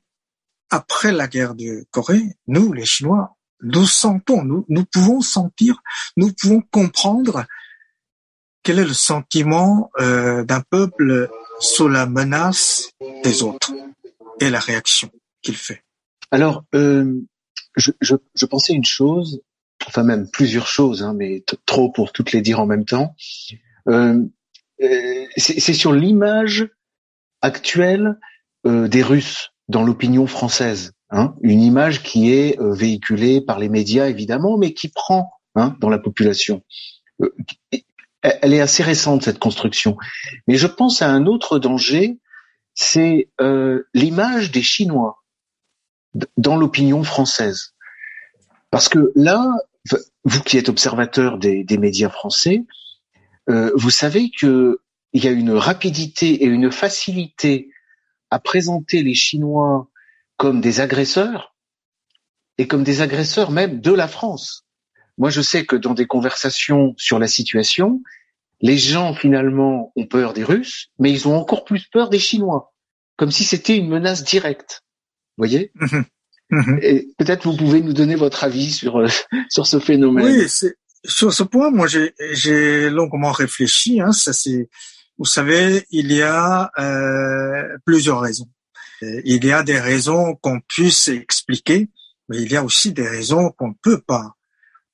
après 0.69 1.11
la 1.11 1.27
guerre 1.27 1.55
de 1.55 1.85
Corée, 1.91 2.23
nous, 2.47 2.73
les 2.73 2.85
Chinois, 2.85 3.37
nous 3.61 3.85
sentons, 3.85 4.43
nous, 4.43 4.65
nous 4.69 4.85
pouvons 4.85 5.21
sentir, 5.21 5.81
nous 6.15 6.31
pouvons 6.33 6.61
comprendre 6.61 7.45
quel 8.63 8.79
est 8.79 8.85
le 8.85 8.93
sentiment 8.93 9.89
euh, 9.99 10.43
d'un 10.43 10.61
peuple 10.61 11.29
sous 11.59 11.87
la 11.87 12.05
menace 12.05 12.89
des 13.23 13.43
autres 13.43 13.71
et 14.39 14.49
la 14.49 14.59
réaction 14.59 15.09
qu'il 15.41 15.55
fait. 15.55 15.83
Alors, 16.31 16.65
euh, 16.75 17.21
je, 17.75 17.91
je, 18.01 18.15
je, 18.35 18.45
pensais 18.45 18.73
une 18.73 18.85
chose, 18.85 19.41
enfin 19.85 20.03
même 20.03 20.29
plusieurs 20.29 20.67
choses, 20.67 21.01
hein, 21.03 21.13
mais 21.15 21.43
trop 21.65 21.91
pour 21.91 22.11
toutes 22.11 22.31
les 22.31 22.41
dire 22.41 22.59
en 22.59 22.65
même 22.65 22.85
temps. 22.85 23.15
Euh, 23.87 24.21
euh 24.81 25.25
c'est 25.37 25.73
sur 25.73 25.93
l'image 25.93 26.67
actuelle 27.41 28.19
euh, 28.65 28.87
des 28.87 29.03
Russes 29.03 29.51
dans 29.67 29.83
l'opinion 29.83 30.27
française. 30.27 30.93
Hein, 31.09 31.35
une 31.41 31.61
image 31.61 32.03
qui 32.03 32.33
est 32.33 32.59
euh, 32.59 32.73
véhiculée 32.73 33.39
par 33.39 33.59
les 33.59 33.69
médias 33.69 34.07
évidemment, 34.07 34.57
mais 34.57 34.73
qui 34.73 34.89
prend 34.89 35.31
hein, 35.55 35.73
dans 35.79 35.89
la 35.89 35.99
population. 35.99 36.63
Euh, 37.21 37.33
elle 38.21 38.53
est 38.53 38.59
assez 38.59 38.83
récente 38.83 39.23
cette 39.23 39.39
construction, 39.39 39.95
mais 40.47 40.55
je 40.55 40.67
pense 40.67 41.01
à 41.01 41.09
un 41.09 41.25
autre 41.25 41.59
danger, 41.59 42.19
c'est 42.73 43.29
euh, 43.39 43.87
l'image 43.93 44.51
des 44.51 44.61
Chinois 44.61 45.23
dans 46.35 46.57
l'opinion 46.57 47.03
française, 47.03 47.73
parce 48.69 48.89
que 48.89 49.13
là, 49.15 49.49
vous 50.25 50.41
qui 50.41 50.57
êtes 50.57 50.67
observateur 50.67 51.37
des, 51.37 51.77
médias 51.77 52.09
français, 52.09 52.65
vous 53.47 53.91
savez 53.91 54.31
que 54.31 54.81
il 55.13 55.23
y 55.23 55.27
a 55.27 55.31
une 55.31 55.51
rapidité 55.51 56.43
et 56.43 56.45
une 56.45 56.71
facilité 56.71 57.69
à 58.31 58.39
présenter 58.39 59.03
les 59.03 59.13
Chinois 59.13 59.89
comme 60.37 60.61
des 60.61 60.79
agresseurs 60.79 61.55
et 62.57 62.67
comme 62.67 62.83
des 62.83 63.01
agresseurs 63.01 63.51
même 63.51 63.81
de 63.81 63.91
la 63.91 64.07
France. 64.07 64.65
Moi, 65.17 65.29
je 65.29 65.41
sais 65.41 65.65
que 65.65 65.75
dans 65.75 65.93
des 65.93 66.05
conversations 66.05 66.93
sur 66.97 67.17
la 67.17 67.27
situation, 67.27 68.01
les 68.61 68.77
gens 68.77 69.13
finalement 69.13 69.91
ont 69.95 70.05
peur 70.05 70.33
des 70.33 70.43
Russes, 70.43 70.89
mais 70.99 71.11
ils 71.11 71.27
ont 71.27 71.35
encore 71.35 71.65
plus 71.65 71.87
peur 71.87 72.09
des 72.09 72.19
Chinois, 72.19 72.73
comme 73.15 73.31
si 73.31 73.43
c'était 73.43 73.77
une 73.77 73.89
menace 73.89 74.23
directe. 74.23 74.83
Vous 75.37 75.43
voyez? 75.43 75.71
Mhm. 75.75 76.05
Mhm. 76.49 76.79
Et 76.81 77.07
peut-être 77.17 77.43
vous 77.43 77.57
pouvez 77.57 77.81
nous 77.81 77.93
donner 77.93 78.15
votre 78.15 78.43
avis 78.43 78.71
sur 78.71 78.99
euh, 78.99 79.07
sur 79.49 79.67
ce 79.67 79.79
phénomène. 79.79 80.25
Oui, 80.25 80.71
sur 81.05 81.33
ce 81.33 81.43
point, 81.43 81.71
moi 81.71 81.87
j'ai 81.87 82.89
longuement 82.89 83.31
réfléchi. 83.31 84.01
Hein, 84.01 84.11
ça 84.11 84.33
c'est, 84.33 84.69
vous 85.17 85.25
savez, 85.25 85.85
il 85.89 86.11
y 86.11 86.21
a 86.21 86.71
euh, 86.77 87.77
plusieurs 87.85 88.21
raisons. 88.21 88.47
Euh, 89.03 89.21
il 89.25 89.45
y 89.45 89.51
a 89.51 89.63
des 89.63 89.79
raisons 89.79 90.35
qu'on 90.35 90.59
puisse 90.59 91.07
expliquer, 91.07 91.89
mais 92.29 92.41
il 92.41 92.51
y 92.51 92.55
a 92.55 92.63
aussi 92.63 92.93
des 92.93 93.07
raisons 93.07 93.49
qu'on 93.51 93.69
ne 93.69 93.73
peut 93.81 94.01
pas 94.01 94.35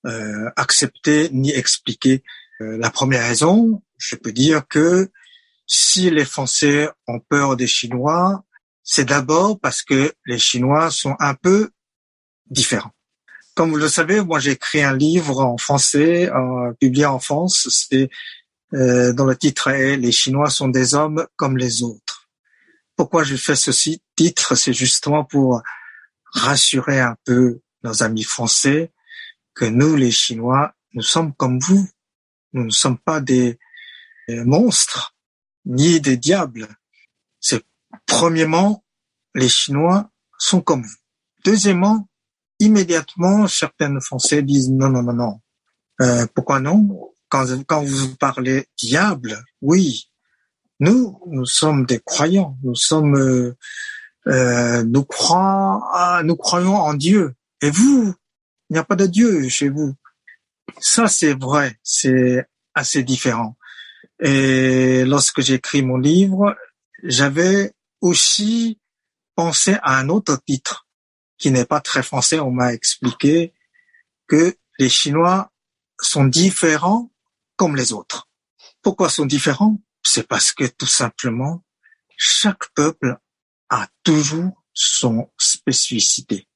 euh, 0.06 0.50
accepter 0.56 1.30
ni 1.32 1.52
expliquer. 1.52 2.24
Euh, 2.62 2.78
la 2.78 2.90
première 2.90 3.24
raison, 3.28 3.82
je 3.98 4.16
peux 4.16 4.32
dire 4.32 4.68
que 4.68 5.10
si 5.66 6.10
les 6.10 6.26
Français 6.26 6.90
ont 7.08 7.20
peur 7.20 7.56
des 7.56 7.68
Chinois, 7.68 8.44
c'est 8.84 9.06
d'abord 9.06 9.60
parce 9.60 9.82
que 9.82 10.14
les 10.26 10.40
Chinois 10.40 10.92
sont 10.92 11.16
un 11.20 11.36
peu 11.36 11.72
différents. 12.50 12.92
Comme 13.56 13.72
vous 13.72 13.78
le 13.78 13.88
savez, 13.88 14.22
moi 14.22 14.40
j'ai 14.40 14.52
écrit 14.52 14.84
un 14.84 14.96
livre 14.96 15.42
en 15.42 15.58
français, 15.58 16.30
publié 16.80 17.06
en 17.06 17.20
France, 17.20 17.68
c'est 17.70 18.10
dont 18.74 19.26
le 19.26 19.36
titre 19.36 19.68
est 19.70 19.98
Les 19.98 20.12
Chinois 20.12 20.50
sont 20.50 20.68
des 20.68 20.96
hommes 20.96 21.28
comme 21.36 21.58
les 21.58 21.84
autres 21.84 22.24
pourquoi 22.96 23.24
je 23.24 23.36
fais 23.36 23.56
ceci 23.56 24.02
titre, 24.16 24.56
c'est 24.56 24.74
justement 24.74 25.24
pour 25.24 25.62
rassurer 26.34 27.00
un 27.00 27.16
peu 27.26 27.60
nos 27.84 28.04
amis 28.04 28.24
français 28.24 28.92
que 29.54 29.66
nous, 29.66 29.96
les 29.96 30.12
Chinois, 30.12 30.74
nous 30.94 31.02
sommes 31.02 31.34
comme 31.34 31.60
vous. 31.60 31.88
Nous 32.54 32.66
ne 32.66 32.70
sommes 32.70 32.98
pas 32.98 33.20
des 33.20 33.58
monstres, 34.30 35.16
ni 35.66 36.00
des 36.00 36.18
diables. 36.18 36.68
C'est 37.40 37.64
premièrement, 38.06 38.84
les 39.34 39.50
Chinois 39.50 40.10
sont 40.38 40.62
comme 40.62 40.84
vous. 40.84 40.96
Deuxièmement, 41.44 42.08
immédiatement, 42.60 43.48
certains 43.48 44.00
Français 44.00 44.44
disent 44.44 44.70
non, 44.70 44.90
non, 44.90 45.04
non, 45.04 45.14
non. 45.14 45.42
Euh, 46.02 46.26
pourquoi 46.34 46.60
non? 46.60 47.13
Quand, 47.34 47.48
quand 47.66 47.84
vous 47.84 48.16
parlez 48.16 48.68
diable, 48.78 49.44
oui, 49.64 50.08
nous, 50.80 51.20
nous 51.26 51.48
sommes 51.48 51.84
des 51.88 52.00
croyants. 52.00 52.60
Nous 52.62 52.76
sommes, 52.76 53.16
euh, 53.16 53.58
euh 54.28 54.84
nous 54.84 55.04
croyons, 55.04 55.82
nous 56.26 56.36
croyons 56.36 56.76
en 56.76 56.94
Dieu. 56.94 57.34
Et 57.60 57.72
vous, 57.72 58.14
il 58.70 58.74
n'y 58.74 58.78
a 58.78 58.84
pas 58.84 58.96
de 58.96 59.08
Dieu 59.08 59.50
chez 59.50 59.70
vous. 59.70 59.96
Ça, 60.80 61.08
c'est 61.08 61.34
vrai. 61.34 61.80
C'est 61.82 62.46
assez 62.76 63.02
différent. 63.02 63.58
Et 64.20 65.04
lorsque 65.04 65.42
j'ai 65.42 65.56
écrit 65.56 65.82
mon 65.82 65.98
livre, 65.98 66.56
j'avais 67.02 67.74
aussi 68.00 68.80
pensé 69.36 69.78
à 69.82 69.98
un 69.98 70.10
autre 70.10 70.38
titre 70.46 70.88
qui 71.40 71.50
n'est 71.50 71.66
pas 71.66 71.82
très 71.82 72.04
français. 72.04 72.40
On 72.40 72.52
m'a 72.52 72.74
expliqué 72.74 73.54
que 74.28 74.56
les 74.78 74.90
Chinois 74.90 75.52
sont 76.00 76.26
différents 76.26 77.10
comme 77.56 77.76
les 77.76 77.94
autres. 77.94 78.28
Pourquoi 78.82 79.10
sont 79.10 79.26
différents? 79.26 79.80
C'est 80.04 80.28
parce 80.28 80.52
que 80.52 80.66
tout 80.66 80.88
simplement, 80.88 81.64
chaque 82.18 82.70
peuple 82.76 83.18
a 83.70 83.88
toujours 84.04 84.64
son 84.74 85.30
spécificité. 85.38 86.48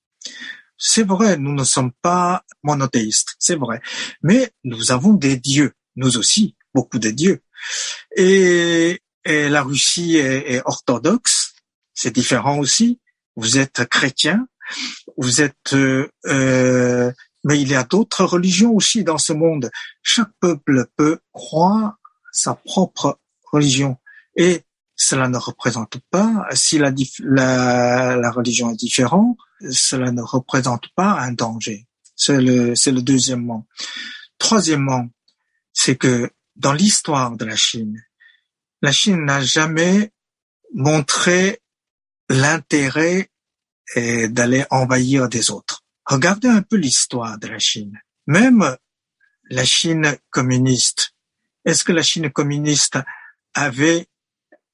C'est 0.77 1.03
vrai, 1.03 1.37
nous 1.37 1.53
ne 1.53 1.63
sommes 1.63 1.91
pas 2.01 2.43
monothéistes, 2.63 3.35
c'est 3.39 3.55
vrai, 3.55 3.81
mais 4.21 4.51
nous 4.63 4.91
avons 4.91 5.13
des 5.13 5.37
dieux, 5.37 5.73
nous 5.95 6.17
aussi, 6.17 6.55
beaucoup 6.73 6.99
de 6.99 7.09
dieux. 7.09 7.41
Et, 8.15 9.01
la 9.25 9.61
Russie 9.61 10.15
est, 10.15 10.61
orthodoxe, 10.63 11.53
c'est 11.93 12.15
différent 12.15 12.59
aussi. 12.59 13.01
Vous 13.35 13.57
êtes 13.57 13.83
chrétien, 13.89 14.47
vous 15.17 15.41
êtes, 15.41 15.73
euh, 15.73 16.09
euh, 16.27 17.11
mais 17.43 17.59
il 17.59 17.69
y 17.69 17.75
a 17.75 17.83
d'autres 17.83 18.25
religions 18.25 18.73
aussi 18.73 19.03
dans 19.03 19.17
ce 19.17 19.33
monde. 19.33 19.69
Chaque 20.01 20.31
peuple 20.39 20.87
peut 20.95 21.19
croire 21.31 21.97
sa 22.31 22.55
propre 22.55 23.19
religion. 23.51 23.97
Et 24.35 24.63
cela 24.95 25.27
ne 25.29 25.37
représente 25.37 25.97
pas, 26.09 26.45
si 26.53 26.77
la, 26.77 26.91
la, 27.19 28.15
la 28.15 28.31
religion 28.31 28.71
est 28.71 28.75
différente, 28.75 29.37
cela 29.71 30.11
ne 30.11 30.21
représente 30.21 30.87
pas 30.95 31.19
un 31.19 31.31
danger. 31.31 31.87
C'est 32.15 32.41
le, 32.41 32.75
c'est 32.75 32.91
le 32.91 33.01
deuxièmement. 33.01 33.67
Troisièmement, 34.39 35.07
c'est 35.73 35.95
que 35.95 36.31
dans 36.55 36.73
l'histoire 36.73 37.35
de 37.37 37.45
la 37.45 37.55
Chine, 37.55 38.03
la 38.81 38.91
Chine 38.91 39.23
n'a 39.25 39.41
jamais 39.41 40.11
montré 40.73 41.61
l'intérêt 42.29 43.29
euh, 43.95 44.27
d'aller 44.27 44.65
envahir 44.69 45.29
des 45.29 45.51
autres. 45.51 45.83
Regardez 46.07 46.47
un 46.47 46.61
peu 46.61 46.77
l'histoire 46.77 47.37
de 47.37 47.47
la 47.47 47.59
Chine. 47.59 47.99
Même 48.27 48.77
la 49.49 49.65
Chine 49.65 50.17
communiste, 50.29 51.13
est-ce 51.65 51.83
que 51.83 51.91
la 51.91 52.03
Chine 52.03 52.31
communiste 52.31 52.97
avait 53.53 54.07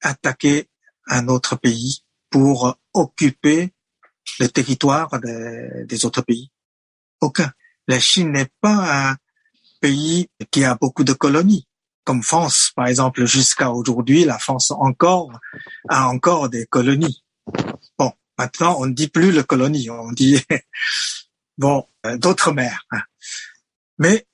attaqué 0.00 0.68
un 1.06 1.28
autre 1.28 1.56
pays 1.56 2.04
pour 2.30 2.78
occuper 2.92 3.72
le 4.38 4.48
territoire 4.48 5.10
des 5.20 6.04
autres 6.04 6.22
pays? 6.22 6.50
Aucun. 7.20 7.52
La 7.88 8.00
Chine 8.00 8.32
n'est 8.32 8.50
pas 8.60 9.10
un 9.10 9.16
pays 9.80 10.28
qui 10.50 10.64
a 10.64 10.76
beaucoup 10.76 11.04
de 11.04 11.12
colonies 11.12 11.66
comme 12.04 12.22
France, 12.22 12.70
par 12.76 12.86
exemple, 12.86 13.24
jusqu'à 13.24 13.70
aujourd'hui, 13.70 14.24
la 14.24 14.38
France 14.38 14.70
encore 14.70 15.32
a 15.88 16.08
encore 16.08 16.50
des 16.50 16.66
colonies. 16.66 17.24
Bon, 17.98 18.12
maintenant, 18.38 18.76
on 18.78 18.86
ne 18.86 18.92
dit 18.92 19.08
plus 19.08 19.32
le 19.32 19.42
colonie, 19.42 19.88
on 19.90 20.12
dit 20.12 20.38
bon 21.58 21.86
euh, 22.06 22.16
d'autres 22.16 22.52
mers. 22.52 22.86
Hein. 22.90 23.02
Mais 23.98 24.26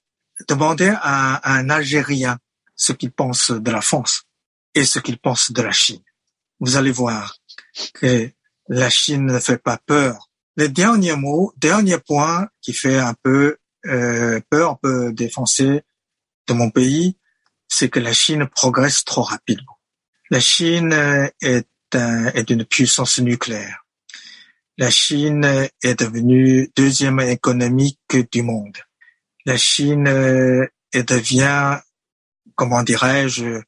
demandez 0.49 0.93
à, 0.97 1.55
un 1.55 1.71
Algérien 1.71 2.39
ce 2.77 2.93
qu'il 2.93 3.13
pense 3.13 3.51
de 3.51 3.71
la 3.71 3.81
France 3.81 4.25
et 4.75 4.85
ce 4.85 4.99
qu'il 4.99 5.19
pense 5.19 5.53
de 5.53 5.63
la 5.63 5.73
Chine. 5.73 6.03
Vous 6.61 6.77
allez 6.77 6.93
voir 6.93 7.37
que 7.95 8.31
la 8.69 8.91
Chine 8.91 9.27
ne 9.27 9.39
fait 9.39 9.59
pas 9.59 9.79
peur. 9.79 10.31
Le 10.57 10.69
dernier 10.69 11.17
mot, 11.17 11.53
dernier 11.57 11.99
point 11.99 12.49
qui 12.61 12.73
fait 12.73 12.99
un 12.99 13.15
peu 13.23 13.57
euh, 13.87 14.41
peur, 14.51 14.73
un 14.73 14.79
peu 14.83 15.13
défoncer 15.13 15.83
de 16.47 16.53
mon 16.53 16.71
pays, 16.71 17.17
c'est 17.69 17.89
que 17.89 18.01
la 18.01 18.13
Chine 18.13 18.47
progresse 18.47 19.05
trop 19.05 19.23
rapidement. 19.23 19.79
La 20.31 20.41
Chine 20.41 20.93
est, 21.41 21.67
est 21.93 22.51
une 22.51 22.65
puissance 22.65 23.19
nucléaire. 23.19 23.80
La 24.81 24.89
Chine 24.89 25.45
est 25.83 26.01
devenue 26.01 26.73
deuxième 26.75 27.21
économique 27.21 28.17
du 28.33 28.41
monde. 28.41 28.79
La 29.45 29.59
Chine 29.59 30.07
est, 30.07 31.03
devient, 31.03 31.79
comment 32.55 32.83
dirais-je, 32.83 33.61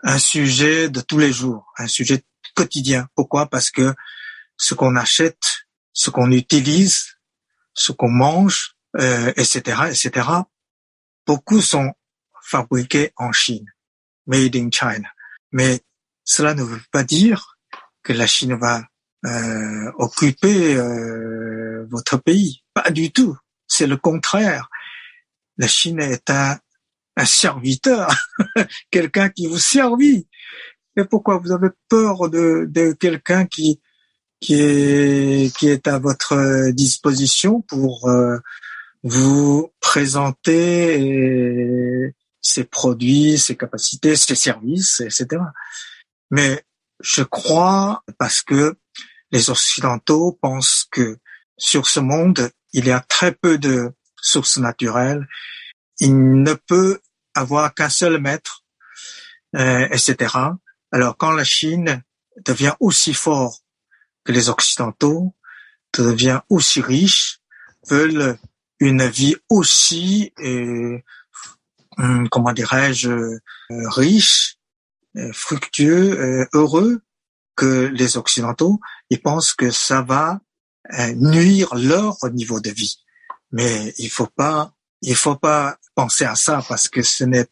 un 0.00 0.18
sujet 0.18 0.88
de 0.88 1.02
tous 1.02 1.18
les 1.18 1.34
jours, 1.34 1.70
un 1.76 1.86
sujet 1.86 2.24
quotidien. 2.54 3.10
Pourquoi? 3.14 3.50
Parce 3.50 3.70
que 3.70 3.94
ce 4.56 4.72
qu'on 4.72 4.96
achète, 4.96 5.66
ce 5.92 6.08
qu'on 6.08 6.32
utilise, 6.32 7.18
ce 7.74 7.92
qu'on 7.92 8.08
mange, 8.08 8.74
euh, 8.96 9.30
etc., 9.36 9.82
etc., 9.90 10.28
beaucoup 11.26 11.60
sont 11.60 11.92
fabriqué 12.42 13.12
en 13.16 13.32
Chine, 13.32 13.70
made 14.26 14.56
in 14.56 14.70
China. 14.72 15.10
Mais 15.52 15.82
cela 16.24 16.54
ne 16.54 16.62
veut 16.62 16.80
pas 16.90 17.04
dire 17.04 17.58
que 18.02 18.14
la 18.14 18.26
Chine 18.26 18.54
va 18.54 18.88
euh, 19.26 19.92
occuper 19.98 20.76
euh, 20.76 21.86
votre 21.90 22.16
pays. 22.18 22.62
Pas 22.74 22.90
du 22.90 23.10
tout. 23.10 23.36
C'est 23.66 23.86
le 23.86 23.96
contraire. 23.96 24.68
La 25.56 25.66
Chine 25.66 26.00
est 26.00 26.30
un, 26.30 26.58
un 27.16 27.24
serviteur, 27.24 28.14
quelqu'un 28.90 29.28
qui 29.28 29.46
vous 29.46 29.58
servit. 29.58 30.28
Et 30.96 31.04
pourquoi 31.04 31.38
vous 31.38 31.52
avez 31.52 31.68
peur 31.88 32.28
de, 32.30 32.66
de 32.68 32.92
quelqu'un 32.92 33.46
qui 33.46 33.80
qui 34.40 34.54
est 34.54 35.56
qui 35.56 35.68
est 35.68 35.88
à 35.88 35.98
votre 35.98 36.70
disposition 36.70 37.60
pour 37.62 38.08
euh, 38.08 38.38
vous 39.02 39.72
présenter 39.80 41.00
et, 41.00 42.14
ses 42.40 42.64
produits, 42.64 43.38
ses 43.38 43.56
capacités, 43.56 44.16
ses 44.16 44.34
services, 44.34 45.00
etc. 45.00 45.42
Mais 46.30 46.64
je 47.00 47.22
crois 47.22 48.02
parce 48.18 48.42
que 48.42 48.76
les 49.30 49.50
Occidentaux 49.50 50.38
pensent 50.40 50.86
que 50.90 51.18
sur 51.56 51.86
ce 51.86 52.00
monde, 52.00 52.50
il 52.72 52.86
y 52.86 52.90
a 52.90 53.00
très 53.00 53.32
peu 53.32 53.58
de 53.58 53.92
sources 54.20 54.58
naturelles. 54.58 55.26
Il 55.98 56.42
ne 56.42 56.54
peut 56.54 57.00
avoir 57.34 57.74
qu'un 57.74 57.88
seul 57.88 58.20
maître, 58.20 58.64
euh, 59.56 59.88
etc. 59.90 60.34
Alors 60.92 61.16
quand 61.16 61.32
la 61.32 61.44
Chine 61.44 62.02
devient 62.44 62.74
aussi 62.80 63.14
fort 63.14 63.58
que 64.24 64.32
les 64.32 64.48
Occidentaux, 64.48 65.34
devient 65.96 66.40
aussi 66.50 66.80
riche, 66.80 67.40
veulent 67.88 68.38
une 68.78 69.06
vie 69.08 69.34
aussi 69.48 70.32
euh, 70.38 71.00
Hum, 71.98 72.28
comment 72.28 72.52
dirais-je, 72.52 73.10
euh, 73.10 73.40
riche, 73.88 74.56
euh, 75.16 75.32
fructueux, 75.32 76.46
heureux 76.52 77.00
que 77.56 77.90
les 77.92 78.16
Occidentaux. 78.16 78.78
Ils 79.10 79.20
pensent 79.20 79.54
que 79.54 79.70
ça 79.70 80.02
va 80.02 80.40
nuire 81.14 81.74
leur 81.74 82.16
niveau 82.32 82.60
de 82.60 82.70
vie. 82.70 83.04
Mais 83.52 83.94
il 83.98 84.10
faut 84.10 84.26
pas, 84.26 84.74
il 85.02 85.16
faut 85.16 85.36
pas 85.36 85.78
penser 85.94 86.24
à 86.24 86.34
ça 86.34 86.62
parce 86.68 86.88
que 86.88 87.02
ce 87.02 87.24
n'est 87.24 87.46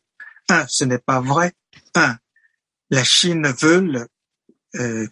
un, 0.49 0.67
ce 0.69 0.85
n'est 0.85 0.99
pas 0.99 1.21
vrai. 1.21 1.53
Un, 1.95 2.17
la 2.91 3.05
Chine 3.05 3.49
veut 3.59 4.09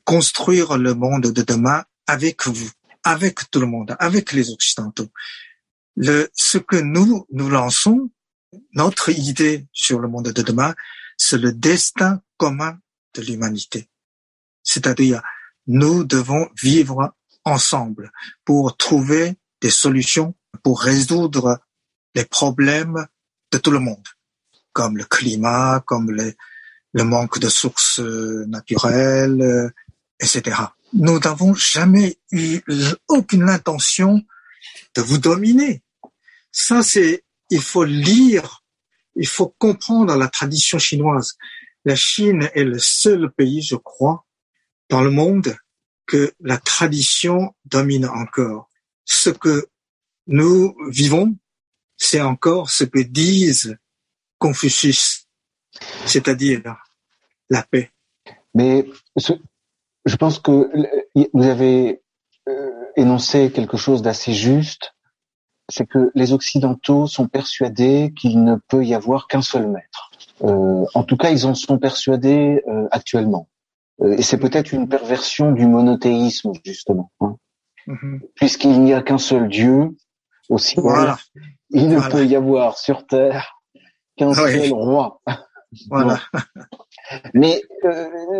construire 0.04 0.76
le 0.76 0.94
monde 0.94 1.32
de 1.32 1.42
demain 1.42 1.84
avec 2.06 2.46
vous, 2.46 2.70
avec 3.02 3.50
tout 3.50 3.60
le 3.60 3.66
monde, 3.66 3.96
avec 3.98 4.32
les 4.32 4.50
Occidentaux. 4.50 5.08
Le, 5.96 6.28
ce 6.34 6.58
que 6.58 6.76
nous 6.76 7.26
nous 7.30 7.48
lançons, 7.48 8.10
notre 8.74 9.08
idée 9.10 9.66
sur 9.72 10.00
le 10.00 10.08
monde 10.08 10.30
de 10.30 10.42
demain, 10.42 10.74
c'est 11.16 11.38
le 11.38 11.52
destin 11.52 12.20
commun 12.36 12.78
de 13.14 13.22
l'humanité. 13.22 13.88
C'est-à-dire, 14.62 15.22
nous 15.66 16.04
devons 16.04 16.48
vivre 16.60 17.14
ensemble 17.44 18.10
pour 18.44 18.76
trouver 18.76 19.34
des 19.60 19.70
solutions, 19.70 20.34
pour 20.62 20.80
résoudre 20.80 21.60
les 22.14 22.24
problèmes 22.24 23.06
de 23.50 23.58
tout 23.58 23.70
le 23.70 23.78
monde, 23.78 24.06
comme 24.72 24.96
le 24.96 25.04
climat, 25.04 25.82
comme 25.86 26.10
le, 26.10 26.34
manque 27.04 27.38
de 27.38 27.48
sources 27.48 27.98
naturelles, 27.98 29.72
etc. 30.20 30.56
Nous 30.92 31.18
n'avons 31.18 31.54
jamais 31.54 32.18
eu 32.30 32.60
aucune 33.08 33.48
intention 33.48 34.22
de 34.94 35.02
vous 35.02 35.18
dominer. 35.18 35.82
Ça, 36.52 36.82
c'est 36.82 37.24
il 37.50 37.62
faut 37.62 37.84
lire, 37.84 38.62
il 39.16 39.26
faut 39.26 39.54
comprendre 39.58 40.16
la 40.16 40.28
tradition 40.28 40.78
chinoise. 40.78 41.34
La 41.84 41.96
Chine 41.96 42.48
est 42.54 42.64
le 42.64 42.78
seul 42.78 43.30
pays, 43.30 43.62
je 43.62 43.76
crois, 43.76 44.23
dans 44.88 45.00
le 45.00 45.10
monde 45.10 45.56
que 46.06 46.32
la 46.40 46.58
tradition 46.58 47.54
domine 47.64 48.06
encore. 48.06 48.68
Ce 49.04 49.30
que 49.30 49.66
nous 50.26 50.74
vivons, 50.88 51.36
c'est 51.96 52.20
encore 52.20 52.70
ce 52.70 52.84
que 52.84 53.00
disent 53.00 53.76
Confucius, 54.38 55.26
c'est-à-dire 56.06 56.76
la 57.50 57.62
paix. 57.62 57.92
Mais 58.54 58.86
je 59.16 60.16
pense 60.16 60.38
que 60.38 60.70
vous 61.32 61.44
avez 61.44 62.02
euh, 62.48 62.70
énoncé 62.96 63.50
quelque 63.52 63.76
chose 63.76 64.02
d'assez 64.02 64.32
juste 64.32 64.94
c'est 65.68 65.86
que 65.86 66.10
les 66.14 66.32
Occidentaux 66.32 67.06
sont 67.06 67.26
persuadés 67.26 68.12
qu'il 68.18 68.44
ne 68.44 68.56
peut 68.68 68.84
y 68.84 68.94
avoir 68.94 69.26
qu'un 69.28 69.42
seul 69.42 69.68
maître. 69.68 70.10
Euh, 70.42 70.84
en 70.94 71.02
tout 71.04 71.16
cas, 71.16 71.30
ils 71.30 71.46
en 71.46 71.54
sont 71.54 71.78
persuadés 71.78 72.62
euh, 72.68 72.86
actuellement. 72.90 73.48
Euh, 74.02 74.16
et 74.16 74.22
c'est 74.22 74.38
peut-être 74.38 74.72
une 74.72 74.88
perversion 74.88 75.52
du 75.52 75.66
monothéisme, 75.66 76.52
justement. 76.64 77.12
Hein. 77.20 77.36
Mm-hmm. 77.86 78.20
Puisqu'il 78.34 78.80
n'y 78.80 78.92
a 78.92 79.02
qu'un 79.02 79.18
seul 79.18 79.48
Dieu, 79.48 79.90
aussi 80.48 80.80
voilà. 80.80 81.18
il 81.70 81.88
ne 81.88 82.00
peut 82.10 82.24
y 82.24 82.36
avoir 82.36 82.78
sur 82.78 83.06
Terre 83.06 83.60
qu'un 84.16 84.34
seul 84.34 84.72
roi. 84.72 85.20
Voilà. 85.90 86.20
Mais 87.34 87.60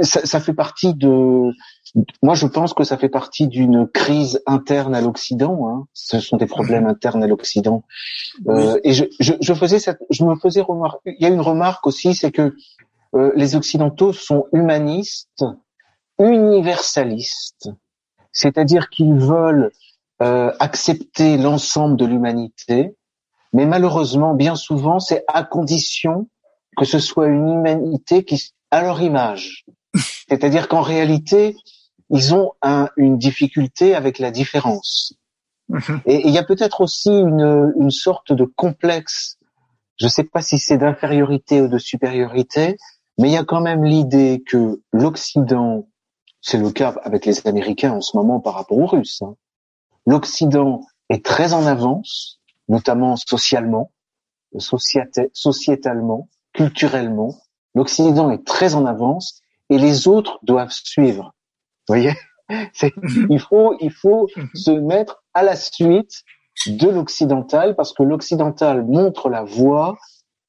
ça, 0.03 0.25
ça, 0.25 0.41
fait 0.41 0.55
partie 0.55 0.95
de 0.95 1.51
moi, 2.23 2.35
je 2.35 2.47
pense 2.47 2.75
que 2.75 2.83
ça 2.83 2.97
fait 2.97 3.09
partie 3.09 3.47
d'une 3.47 3.87
crise 3.87 4.43
interne 4.47 4.95
à 4.95 5.01
l'Occident. 5.01 5.69
Hein. 5.69 5.87
Ce 5.93 6.19
sont 6.19 6.37
des 6.37 6.47
problèmes 6.47 6.87
internes 6.87 7.23
à 7.23 7.27
l'Occident. 7.27 7.85
Euh, 8.49 8.79
et 8.83 8.93
je, 8.93 9.05
je, 9.21 9.35
je, 9.41 9.55
faisais 9.55 9.79
cette, 9.79 10.01
je 10.11 10.25
me 10.25 10.35
faisais 10.35 10.61
remarquer. 10.61 11.15
Il 11.19 11.23
y 11.23 11.27
a 11.27 11.29
une 11.29 11.41
remarque 11.41 11.87
aussi, 11.87 12.15
c'est 12.15 12.33
que 12.33 12.55
euh, 13.15 13.33
les 13.37 13.57
Occidentaux 13.57 14.13
sont 14.13 14.47
humanistes, 14.53 15.45
universalistes, 16.19 17.71
c'est-à-dire 18.33 18.89
qu'ils 18.91 19.15
veulent 19.15 19.71
euh, 20.23 20.53
accepter 20.59 21.37
l'ensemble 21.37 21.97
de 21.97 22.05
l'humanité, 22.05 22.97
mais 23.53 23.67
malheureusement, 23.67 24.35
bien 24.35 24.57
souvent, 24.57 24.99
c'est 24.99 25.25
à 25.29 25.45
condition 25.45 26.29
que 26.77 26.85
ce 26.85 26.99
soit 26.99 27.29
une 27.29 27.49
humanité 27.49 28.25
qui 28.25 28.53
à 28.71 28.83
leur 28.83 29.01
image. 29.01 29.65
C'est-à-dire 30.29 30.67
qu'en 30.67 30.83
réalité, 30.83 31.57
ils 32.11 32.35
ont 32.35 32.53
un, 32.63 32.89
une 32.97 33.19
difficulté 33.19 33.95
avec 33.95 34.19
la 34.19 34.33
différence. 34.33 35.15
Mhm. 35.69 36.01
Et 36.07 36.27
il 36.27 36.33
y 36.33 36.39
a 36.39 36.43
peut-être 36.43 36.81
aussi 36.81 37.11
une, 37.11 37.73
une 37.79 37.91
sorte 37.91 38.33
de 38.33 38.45
complexe. 38.45 39.39
Je 39.97 40.07
ne 40.07 40.11
sais 40.11 40.25
pas 40.25 40.43
si 40.43 40.59
c'est 40.59 40.79
d'infériorité 40.79 41.61
ou 41.63 41.69
de 41.69 41.79
supériorité, 41.79 42.77
mais 43.19 43.29
il 43.29 43.33
y 43.33 43.37
a 43.37 43.45
quand 43.45 43.61
même 43.61 43.85
l'idée 43.85 44.43
que 44.47 44.81
l'Occident, 44.93 45.89
c'est 46.41 46.59
le 46.59 46.71
cas 46.71 46.95
avec 47.03 47.27
les 47.27 47.47
Américains 47.47 47.93
en 47.93 48.01
ce 48.01 48.17
moment 48.17 48.41
par 48.41 48.55
rapport 48.55 48.79
aux 48.79 48.87
Russes, 48.87 49.23
hein, 49.23 49.37
l'Occident 50.07 50.83
est 51.09 51.25
très 51.25 51.53
en 51.53 51.67
avance, 51.67 52.41
notamment 52.69 53.17
socialement, 53.17 53.91
sociétalement, 54.59 56.29
culturellement. 56.53 57.35
L'Occident 57.75 58.31
est 58.31 58.47
très 58.47 58.75
en 58.75 58.87
avance 58.87 59.41
et 59.71 59.79
les 59.79 60.09
autres 60.09 60.39
doivent 60.43 60.71
suivre. 60.71 61.35
Vous 61.89 61.95
voyez? 61.95 62.15
Il 63.31 63.41
faut, 63.41 63.75
il 63.81 63.91
faut 63.91 64.29
se 64.55 64.71
mettre 64.71 65.25
à 65.33 65.43
la 65.43 65.57
suite 65.57 66.25
de 66.67 66.91
l'occidental 66.91 67.75
parce 67.75 67.95
que 67.95 68.03
l'occidental 68.03 68.85
montre 68.85 69.31
la 69.31 69.43
voie 69.43 69.97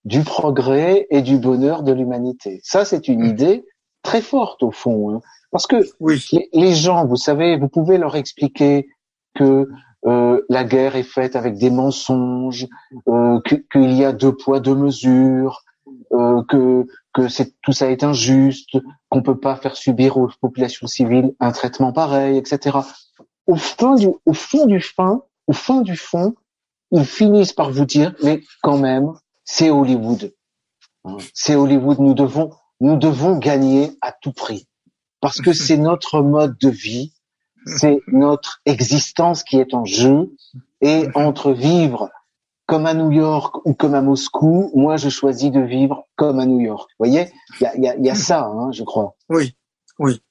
du 0.06 0.22
progrès 0.24 1.08
et 1.10 1.22
du 1.22 1.38
bonheur 1.38 1.84
de 1.84 1.92
l'humanité. 1.92 2.62
Ça, 2.64 2.86
c'est 2.86 3.08
une 3.08 3.22
mhm. 3.22 3.30
idée 3.30 3.66
très 4.04 4.22
forte 4.22 4.62
au 4.62 4.72
fond, 4.72 5.16
hein. 5.16 5.22
parce 5.52 5.66
que 5.66 5.78
oui. 6.00 6.24
les, 6.54 6.76
gens, 6.76 7.06
vous 7.06 7.16
savez, 7.16 7.58
vous 7.58 7.68
pouvez 7.68 7.98
leur 7.98 8.16
expliquer 8.16 8.88
que 9.34 9.68
euh, 10.06 10.42
la 10.50 10.64
guerre 10.64 10.96
est 10.96 11.04
faite 11.04 11.36
avec 11.36 11.58
des 11.58 11.72
mensonges, 11.72 12.68
euh, 13.08 13.40
qu'il 13.72 13.94
y 13.94 14.06
a 14.06 14.14
deux 14.14 14.36
poids 14.36 14.60
deux 14.60 14.76
mesures, 14.76 15.64
euh, 16.14 16.44
que 16.48 16.86
que 17.14 17.28
c'est 17.28 17.54
tout 17.62 17.72
ça 17.72 17.90
est 17.90 18.04
injuste, 18.04 18.78
qu'on 19.10 19.24
peut 19.24 19.40
pas 19.40 19.56
faire 19.56 19.76
subir 19.76 20.18
aux 20.18 20.30
populations 20.40 20.86
civiles 20.86 21.34
un 21.40 21.52
traitement 21.52 21.92
pareil, 21.92 22.38
etc. 22.38 22.78
Au 23.48 23.56
fond 23.56 23.96
du 23.96 24.10
au 24.26 24.34
fond 24.34 24.68
du 24.68 24.80
fin, 24.80 25.24
au 25.48 25.54
fond 25.54 25.82
du 25.82 25.96
fond, 25.96 26.36
ils 26.92 27.06
finissent 27.06 27.54
par 27.54 27.72
vous 27.72 27.86
dire 27.86 28.14
mais 28.24 28.42
quand 28.62 28.78
même 28.78 29.14
c'est 29.46 29.70
Hollywood, 29.70 30.34
c'est 31.34 31.56
Hollywood. 31.56 32.00
Nous 32.00 32.14
devons 32.14 32.52
nous 32.82 32.98
devons 32.98 33.38
gagner 33.38 33.92
à 34.02 34.12
tout 34.12 34.34
prix 34.34 34.68
parce 35.22 35.40
que 35.40 35.54
c'est 35.54 35.78
notre 35.92 36.22
mode 36.22 36.58
de 36.60 36.70
vie, 36.70 37.14
c'est 37.66 38.02
notre 38.08 38.60
existence 38.66 39.44
qui 39.44 39.58
est 39.58 39.74
en 39.74 39.86
jeu 39.86 40.36
et 40.82 41.08
entre 41.16 41.54
vivre 41.54 42.10
comme 42.68 42.88
à 42.88 42.94
New 42.94 43.12
York 43.12 43.58
ou 43.66 43.74
comme 43.74 43.94
à 43.94 44.02
Moscou, 44.02 44.72
moi 44.76 44.98
je 44.98 45.10
choisis 45.10 45.52
de 45.52 45.62
vivre 45.62 46.08
comme 46.16 46.40
à 46.40 46.46
New 46.46 46.60
York. 46.60 46.90
Vous 47.00 47.06
voyez, 47.06 47.32
il 47.60 47.64
y 47.64 47.68
a, 47.68 47.78
y, 47.78 47.88
a, 47.88 47.96
y 47.98 48.10
a, 48.10 48.16
ça, 48.16 48.46
hein, 48.46 48.72
je 48.72 48.84
crois. 48.84 49.16
Oui, 49.30 49.56
oui. 50.00 50.22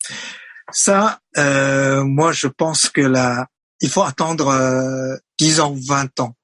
Ça, 0.73 1.21
euh, 1.39 2.03
moi 2.05 2.33
je 2.33 2.49
pense 2.49 2.89
que 2.89 3.01
là, 3.01 3.47
il 3.81 3.89
faut 3.89 4.03
attendre 4.03 4.49
euh, 4.49 5.17
10 5.39 5.61
ans, 5.61 5.75
20 5.77 6.21
ans. 6.21 6.35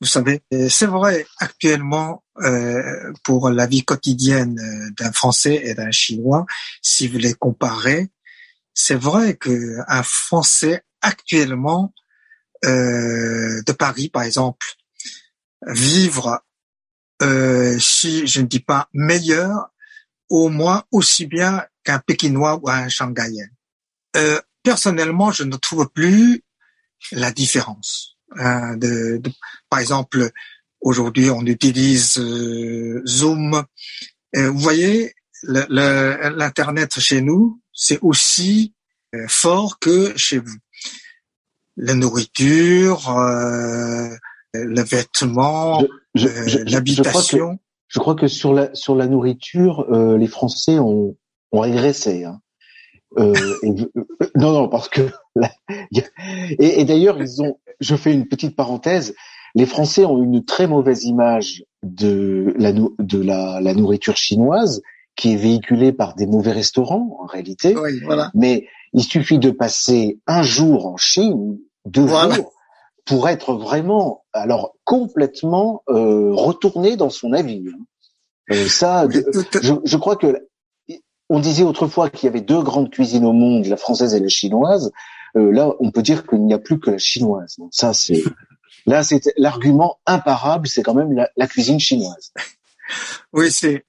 Vous 0.00 0.06
savez, 0.06 0.42
c'est 0.68 0.86
vrai 0.86 1.26
actuellement 1.38 2.24
euh, 2.42 3.12
pour 3.22 3.48
la 3.50 3.66
vie 3.66 3.84
quotidienne 3.84 4.58
euh, 4.58 4.90
d'un 4.98 5.12
Français 5.12 5.60
et 5.64 5.74
d'un 5.74 5.90
Chinois, 5.92 6.46
si 6.82 7.06
vous 7.06 7.18
les 7.18 7.34
comparez, 7.34 8.10
c'est 8.74 8.96
vrai 8.96 9.36
que 9.36 9.78
un 9.86 10.02
Français 10.02 10.82
actuellement 11.00 11.94
euh, 12.64 13.62
de 13.62 13.72
Paris, 13.72 14.08
par 14.08 14.22
exemple, 14.22 14.66
vivre, 15.66 16.42
euh, 17.22 17.78
si 17.78 18.26
je 18.26 18.40
ne 18.40 18.46
dis 18.46 18.60
pas 18.60 18.88
meilleur, 18.92 19.70
au 20.28 20.48
moins 20.48 20.84
aussi 20.90 21.26
bien 21.26 21.64
qu'un 21.84 21.98
Pékinois 21.98 22.58
ou 22.62 22.68
un 22.68 22.88
Shanghaïen. 22.88 23.48
Euh, 24.16 24.40
personnellement, 24.62 25.30
je 25.30 25.44
ne 25.44 25.56
trouve 25.56 25.88
plus 25.88 26.42
la 27.12 27.30
différence. 27.30 28.13
Hein, 28.38 28.76
de, 28.76 29.20
par 29.70 29.80
exemple, 29.80 30.30
aujourd'hui, 30.80 31.30
on 31.30 31.42
utilise 31.42 32.18
euh, 32.18 33.02
Zoom. 33.06 33.64
vous 34.34 34.58
voyez, 34.58 35.14
l'internet 35.42 36.98
chez 36.98 37.20
nous, 37.20 37.60
c'est 37.72 37.98
aussi 38.00 38.72
euh, 39.14 39.26
fort 39.28 39.78
que 39.78 40.16
chez 40.16 40.38
vous. 40.38 40.56
La 41.76 41.94
nourriture, 41.94 43.10
euh, 43.10 44.08
le 44.54 44.82
vêtement, 44.82 45.82
euh, 45.82 46.64
l'habitation. 46.66 47.58
Je, 47.88 47.98
crois 47.98 48.14
que 48.14 48.28
sur 48.28 48.54
la 48.54 48.74
sur 48.74 48.94
la 48.94 49.06
nourriture, 49.06 49.86
les 50.16 50.26
Français 50.26 50.78
ont, 50.78 51.16
ont 51.52 51.60
régressé. 51.60 52.24
Hein. 52.24 52.40
Euh, 53.18 53.34
non, 54.34 54.52
non, 54.52 54.68
parce 54.68 54.88
que 54.88 55.02
et, 56.58 56.80
et 56.80 56.84
d'ailleurs 56.84 57.20
ils 57.20 57.42
ont. 57.42 57.58
Je 57.80 57.96
fais 57.96 58.12
une 58.12 58.26
petite 58.26 58.56
parenthèse. 58.56 59.14
Les 59.54 59.66
Français 59.66 60.04
ont 60.04 60.22
une 60.22 60.44
très 60.44 60.66
mauvaise 60.66 61.04
image 61.04 61.64
de 61.82 62.54
la 62.56 62.72
de 62.72 63.22
la, 63.22 63.60
la 63.60 63.74
nourriture 63.74 64.16
chinoise 64.16 64.82
qui 65.16 65.32
est 65.32 65.36
véhiculée 65.36 65.92
par 65.92 66.14
des 66.14 66.26
mauvais 66.26 66.52
restaurants 66.52 67.18
en 67.20 67.26
réalité. 67.26 67.76
Oui, 67.76 68.00
voilà. 68.04 68.30
Mais 68.34 68.66
il 68.92 69.04
suffit 69.04 69.38
de 69.38 69.50
passer 69.50 70.18
un 70.26 70.42
jour 70.42 70.86
en 70.86 70.96
Chine, 70.96 71.58
deux 71.84 72.06
jours, 72.06 72.52
pour 73.04 73.28
être 73.28 73.54
vraiment, 73.54 74.24
alors 74.32 74.74
complètement 74.84 75.82
euh, 75.88 76.32
retourné 76.32 76.96
dans 76.96 77.10
son 77.10 77.32
avis. 77.32 77.64
Hein. 77.68 77.78
Euh, 78.52 78.66
ça, 78.66 79.06
je, 79.10 79.72
je, 79.84 79.96
crois 79.96 80.16
que 80.16 80.48
on 81.28 81.40
disait 81.40 81.62
autrefois 81.64 82.10
qu'il 82.10 82.26
y 82.26 82.28
avait 82.28 82.40
deux 82.40 82.62
grandes 82.62 82.90
cuisines 82.90 83.24
au 83.24 83.32
monde, 83.32 83.66
la 83.66 83.76
française 83.76 84.14
et 84.14 84.20
la 84.20 84.28
chinoise. 84.28 84.92
Euh, 85.36 85.52
là, 85.52 85.72
on 85.80 85.90
peut 85.90 86.02
dire 86.02 86.26
qu'il 86.26 86.44
n'y 86.44 86.54
a 86.54 86.58
plus 86.58 86.78
que 86.78 86.90
la 86.90 86.98
chinoise. 86.98 87.56
Ça, 87.70 87.92
c'est 87.92 88.22
là, 88.86 89.02
c'est 89.02 89.32
l'argument 89.36 89.98
imparable, 90.06 90.68
c'est 90.68 90.82
quand 90.82 90.94
même 90.94 91.12
la, 91.12 91.28
la 91.36 91.46
cuisine 91.46 91.80
chinoise. 91.80 92.32
Oui, 93.32 93.50
c'est. 93.50 93.86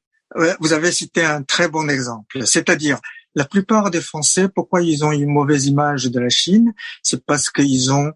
Vous 0.62 0.72
avez 0.72 0.92
cité 0.92 1.24
un 1.24 1.44
très 1.44 1.68
bon 1.68 1.90
exemple. 1.90 2.48
C'est-à-dire, 2.48 3.00
la 3.36 3.44
plupart 3.44 3.92
des 3.92 4.00
Français, 4.00 4.48
pourquoi 4.48 4.82
ils 4.82 5.04
ont 5.04 5.12
une 5.12 5.30
mauvaise 5.30 5.66
image 5.68 6.06
de 6.06 6.20
la 6.20 6.30
Chine, 6.30 6.74
c'est 7.04 7.24
parce 7.26 7.50
qu'ils 7.50 7.92
ont 7.92 8.14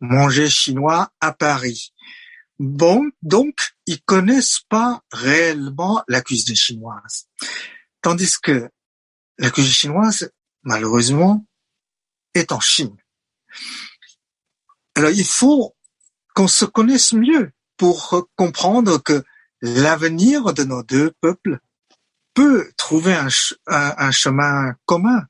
manger 0.00 0.48
chinois 0.48 1.10
à 1.20 1.32
Paris. 1.32 1.92
Bon, 2.58 3.10
donc 3.22 3.54
ils 3.86 4.02
connaissent 4.02 4.60
pas 4.68 5.02
réellement 5.12 6.02
la 6.08 6.20
cuisine 6.20 6.56
chinoise. 6.56 7.26
Tandis 8.02 8.34
que 8.40 8.68
la 9.38 9.50
cuisine 9.50 9.72
chinoise, 9.72 10.30
malheureusement, 10.62 11.46
est 12.38 12.52
en 12.52 12.60
Chine. 12.60 12.96
Alors 14.94 15.10
il 15.10 15.24
faut 15.24 15.76
qu'on 16.34 16.48
se 16.48 16.64
connaisse 16.64 17.12
mieux 17.12 17.52
pour 17.76 18.28
comprendre 18.36 18.98
que 18.98 19.24
l'avenir 19.60 20.52
de 20.54 20.64
nos 20.64 20.82
deux 20.82 21.12
peuples 21.20 21.60
peut 22.34 22.70
trouver 22.76 23.14
un, 23.14 24.10
chemin 24.12 24.74
commun, 24.84 25.26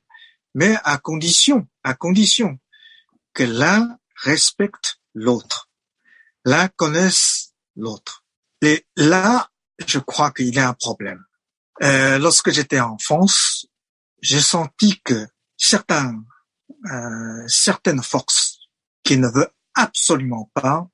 mais 0.53 0.77
à 0.83 0.97
condition, 0.97 1.67
à 1.83 1.95
condition 1.95 2.59
que 3.33 3.43
l'un 3.43 3.97
respecte 4.15 4.99
l'autre. 5.15 5.69
L'un 6.45 6.67
connaisse 6.67 7.53
l'autre. 7.75 8.23
Et 8.61 8.85
là, 8.95 9.49
je 9.87 9.99
crois 9.99 10.31
qu'il 10.31 10.53
y 10.53 10.59
a 10.59 10.69
un 10.69 10.73
problème. 10.73 11.23
Euh, 11.81 12.19
lorsque 12.19 12.51
j'étais 12.51 12.79
en 12.79 12.97
France, 12.97 13.65
j'ai 14.21 14.41
senti 14.41 15.01
que 15.01 15.27
certains, 15.57 16.23
euh, 16.91 17.43
certaines 17.47 18.03
forces 18.03 18.59
qui 19.03 19.17
ne 19.17 19.27
veulent 19.27 19.51
absolument 19.75 20.49
pas 20.53 20.87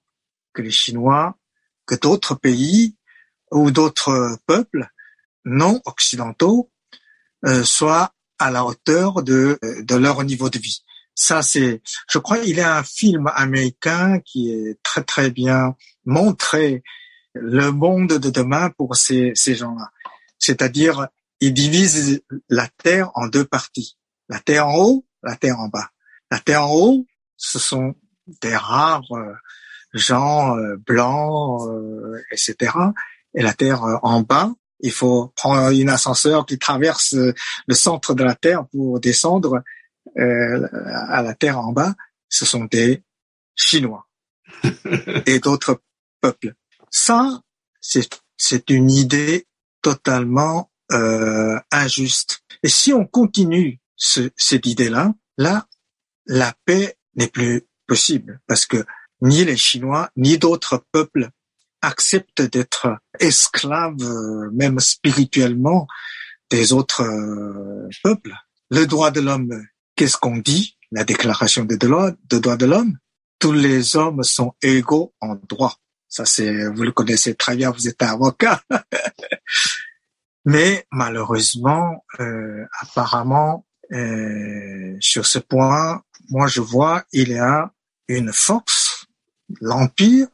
que 0.53 0.61
les 0.61 0.71
Chinois, 0.71 1.37
que 1.85 1.95
d'autres 1.95 2.35
pays 2.35 2.97
ou 3.51 3.71
d'autres 3.71 4.37
peuples 4.45 4.87
non 5.45 5.81
occidentaux 5.85 6.71
euh, 7.45 7.63
soient 7.63 8.13
à 8.39 8.51
la 8.51 8.65
hauteur 8.65 9.23
de, 9.23 9.59
de 9.81 9.95
leur 9.95 10.23
niveau 10.23 10.49
de 10.49 10.59
vie. 10.59 10.83
Ça, 11.13 11.41
c'est, 11.41 11.81
je 12.09 12.17
crois, 12.17 12.39
il 12.39 12.57
y 12.57 12.61
a 12.61 12.77
un 12.77 12.83
film 12.83 13.31
américain 13.33 14.19
qui 14.19 14.51
est 14.51 14.77
très 14.83 15.03
très 15.03 15.31
bien 15.31 15.75
montré 16.05 16.83
le 17.33 17.71
monde 17.71 18.13
de 18.13 18.29
demain 18.29 18.69
pour 18.71 18.95
ces, 18.95 19.31
ces 19.35 19.55
gens-là. 19.55 19.91
C'est-à-dire, 20.39 21.07
ils 21.39 21.53
divisent 21.53 22.21
la 22.49 22.67
Terre 22.83 23.11
en 23.15 23.27
deux 23.27 23.45
parties. 23.45 23.97
La 24.27 24.39
Terre 24.39 24.67
en 24.67 24.77
haut, 24.77 25.05
la 25.25 25.35
Terre 25.35 25.59
en 25.59 25.67
bas. 25.67 25.89
La 26.31 26.39
Terre 26.39 26.63
en 26.63 26.73
haut, 26.73 27.05
ce 27.37 27.59
sont 27.59 27.95
des 28.41 28.55
rares 28.55 29.03
euh, 29.11 29.33
gens 29.93 30.57
euh, 30.57 30.77
blancs, 30.77 31.67
euh, 31.69 32.21
etc. 32.31 32.73
Et 33.33 33.41
la 33.41 33.53
Terre 33.53 33.83
en 34.03 34.21
bas, 34.21 34.51
il 34.79 34.91
faut 34.91 35.33
prendre 35.35 35.71
une 35.71 35.89
ascenseur 35.89 36.45
qui 36.45 36.57
traverse 36.57 37.13
le 37.13 37.73
centre 37.73 38.13
de 38.13 38.23
la 38.23 38.35
Terre 38.35 38.65
pour 38.67 38.99
descendre 38.99 39.63
à 40.15 41.21
la 41.23 41.33
terre 41.33 41.59
en 41.59 41.73
bas, 41.73 41.95
ce 42.29 42.45
sont 42.45 42.65
des 42.65 43.03
Chinois 43.55 44.07
et 45.25 45.39
d'autres 45.39 45.81
peuples. 46.21 46.53
Ça, 46.91 47.41
c'est 47.81 48.69
une 48.69 48.91
idée 48.91 49.47
totalement 49.81 50.71
euh, 50.91 51.59
injuste. 51.71 52.43
Et 52.63 52.69
si 52.69 52.93
on 52.93 53.05
continue 53.05 53.79
ce, 53.95 54.29
cette 54.35 54.65
idée-là, 54.65 55.13
là, 55.37 55.67
la 56.25 56.53
paix 56.65 56.97
n'est 57.15 57.27
plus 57.27 57.63
possible 57.87 58.41
parce 58.47 58.65
que 58.65 58.85
ni 59.21 59.43
les 59.45 59.57
Chinois 59.57 60.09
ni 60.15 60.37
d'autres 60.37 60.83
peuples 60.91 61.29
acceptent 61.81 62.41
d'être 62.41 62.97
esclaves, 63.19 64.01
euh, 64.01 64.49
même 64.53 64.79
spirituellement, 64.79 65.87
des 66.49 66.73
autres 66.73 67.03
euh, 67.03 67.89
peuples. 68.03 68.33
Le 68.69 68.85
droit 68.85 69.11
de 69.11 69.21
l'homme, 69.21 69.65
qu'est-ce 69.95 70.17
qu'on 70.17 70.37
dit? 70.37 70.77
La 70.91 71.03
déclaration 71.03 71.63
des 71.63 71.77
droits 71.77 72.11
de 72.11 72.65
l'homme. 72.65 72.97
Tous 73.39 73.51
les 73.51 73.95
hommes 73.95 74.23
sont 74.23 74.53
égaux 74.61 75.13
en 75.21 75.35
droit. 75.47 75.77
Ça, 76.07 76.25
c'est, 76.25 76.67
vous 76.69 76.83
le 76.83 76.91
connaissez 76.91 77.35
très 77.35 77.55
bien, 77.55 77.71
vous 77.71 77.87
êtes 77.87 78.01
avocat. 78.01 78.61
Mais 80.45 80.85
malheureusement, 80.91 82.05
euh, 82.19 82.65
apparemment, 82.79 83.65
euh, 83.91 84.97
sur 84.99 85.25
ce 85.25 85.39
point, 85.39 86.01
moi 86.29 86.47
je 86.47 86.61
vois, 86.61 87.03
il 87.11 87.29
y 87.29 87.37
a 87.37 87.71
une 88.07 88.33
force, 88.33 89.05
l'empire, 89.61 90.27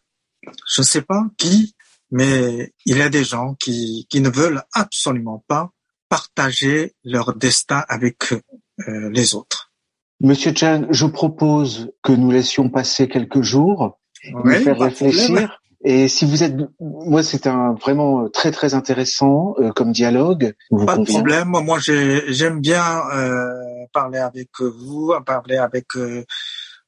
je 0.43 0.81
ne 0.81 0.85
sais 0.85 1.01
pas 1.01 1.25
qui, 1.37 1.75
mais 2.11 2.73
il 2.85 2.97
y 2.97 3.01
a 3.01 3.09
des 3.09 3.23
gens 3.23 3.55
qui, 3.55 4.07
qui 4.09 4.21
ne 4.21 4.29
veulent 4.29 4.63
absolument 4.73 5.43
pas 5.47 5.71
partager 6.09 6.93
leur 7.03 7.35
destin 7.35 7.85
avec 7.87 8.33
euh, 8.33 9.09
les 9.09 9.33
autres. 9.33 9.71
Monsieur 10.19 10.53
Chang, 10.55 10.87
je 10.91 11.05
propose 11.05 11.91
que 12.03 12.11
nous 12.11 12.31
laissions 12.31 12.69
passer 12.69 13.07
quelques 13.07 13.41
jours, 13.41 13.99
nous 14.29 14.51
faire 14.51 14.79
réfléchir. 14.79 15.60
Et 15.83 16.07
si 16.07 16.25
vous 16.25 16.43
êtes, 16.43 16.55
moi, 16.79 17.23
c'est 17.23 17.47
un 17.47 17.73
vraiment 17.73 18.29
très 18.29 18.51
très 18.51 18.75
intéressant 18.75 19.55
euh, 19.57 19.71
comme 19.71 19.91
dialogue. 19.91 20.53
Pas 20.85 20.97
de 20.97 21.05
problème. 21.05 21.49
Moi, 21.49 21.79
j'aime 21.79 22.61
bien 22.61 23.01
euh, 23.13 23.49
parler 23.91 24.19
avec 24.19 24.49
vous, 24.59 25.13
parler 25.25 25.57
avec 25.57 25.95
euh, 25.95 26.23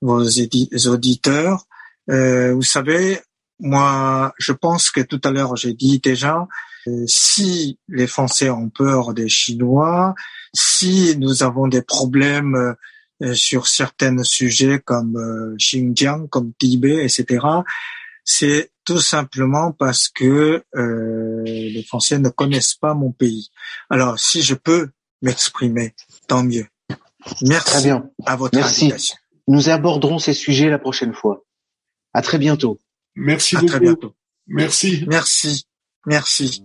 vos 0.01 0.21
auditeurs. 0.87 1.65
Euh, 2.11 2.53
vous 2.53 2.61
savez, 2.61 3.19
moi, 3.59 4.33
je 4.37 4.51
pense 4.51 4.91
que 4.91 5.01
tout 5.01 5.21
à 5.23 5.31
l'heure, 5.31 5.55
j'ai 5.55 5.73
dit 5.73 5.99
déjà, 5.99 6.47
euh, 6.87 7.03
si 7.07 7.79
les 7.87 8.07
Français 8.07 8.51
ont 8.51 8.69
peur 8.69 9.13
des 9.15 9.29
Chinois, 9.29 10.13
si 10.53 11.15
nous 11.17 11.41
avons 11.41 11.67
des 11.67 11.81
problèmes 11.81 12.75
sur 13.33 13.67
certains 13.67 14.21
sujets 14.23 14.79
comme 14.79 15.55
Xinjiang, 15.57 16.27
comme 16.27 16.51
Tibet, 16.59 17.05
etc., 17.05 17.39
c'est 18.23 18.71
tout 18.85 18.99
simplement 18.99 19.71
parce 19.71 20.09
que 20.09 20.63
euh, 20.75 21.43
les 21.43 21.83
Français 21.83 22.19
ne 22.19 22.29
connaissent 22.29 22.75
pas 22.75 22.93
mon 22.93 23.11
pays. 23.11 23.49
Alors, 23.89 24.19
si 24.19 24.41
je 24.41 24.55
peux 24.55 24.89
m'exprimer, 25.21 25.93
tant 26.27 26.43
mieux. 26.43 26.67
Merci 27.41 27.65
très 27.65 27.81
bien. 27.83 28.09
à 28.25 28.35
votre 28.35 28.57
Merci. 28.57 28.85
invitation. 28.85 29.15
Nous 29.47 29.69
aborderons 29.69 30.19
ces 30.19 30.33
sujets 30.33 30.69
la 30.69 30.79
prochaine 30.79 31.13
fois. 31.13 31.43
À 32.13 32.21
très 32.21 32.37
bientôt. 32.37 32.79
Merci 33.15 33.55
à 33.55 33.59
beaucoup. 33.59 33.71
Très 33.71 33.79
bientôt. 33.79 34.15
Merci. 34.47 35.05
Merci. 35.07 35.65
Merci. 36.05 36.63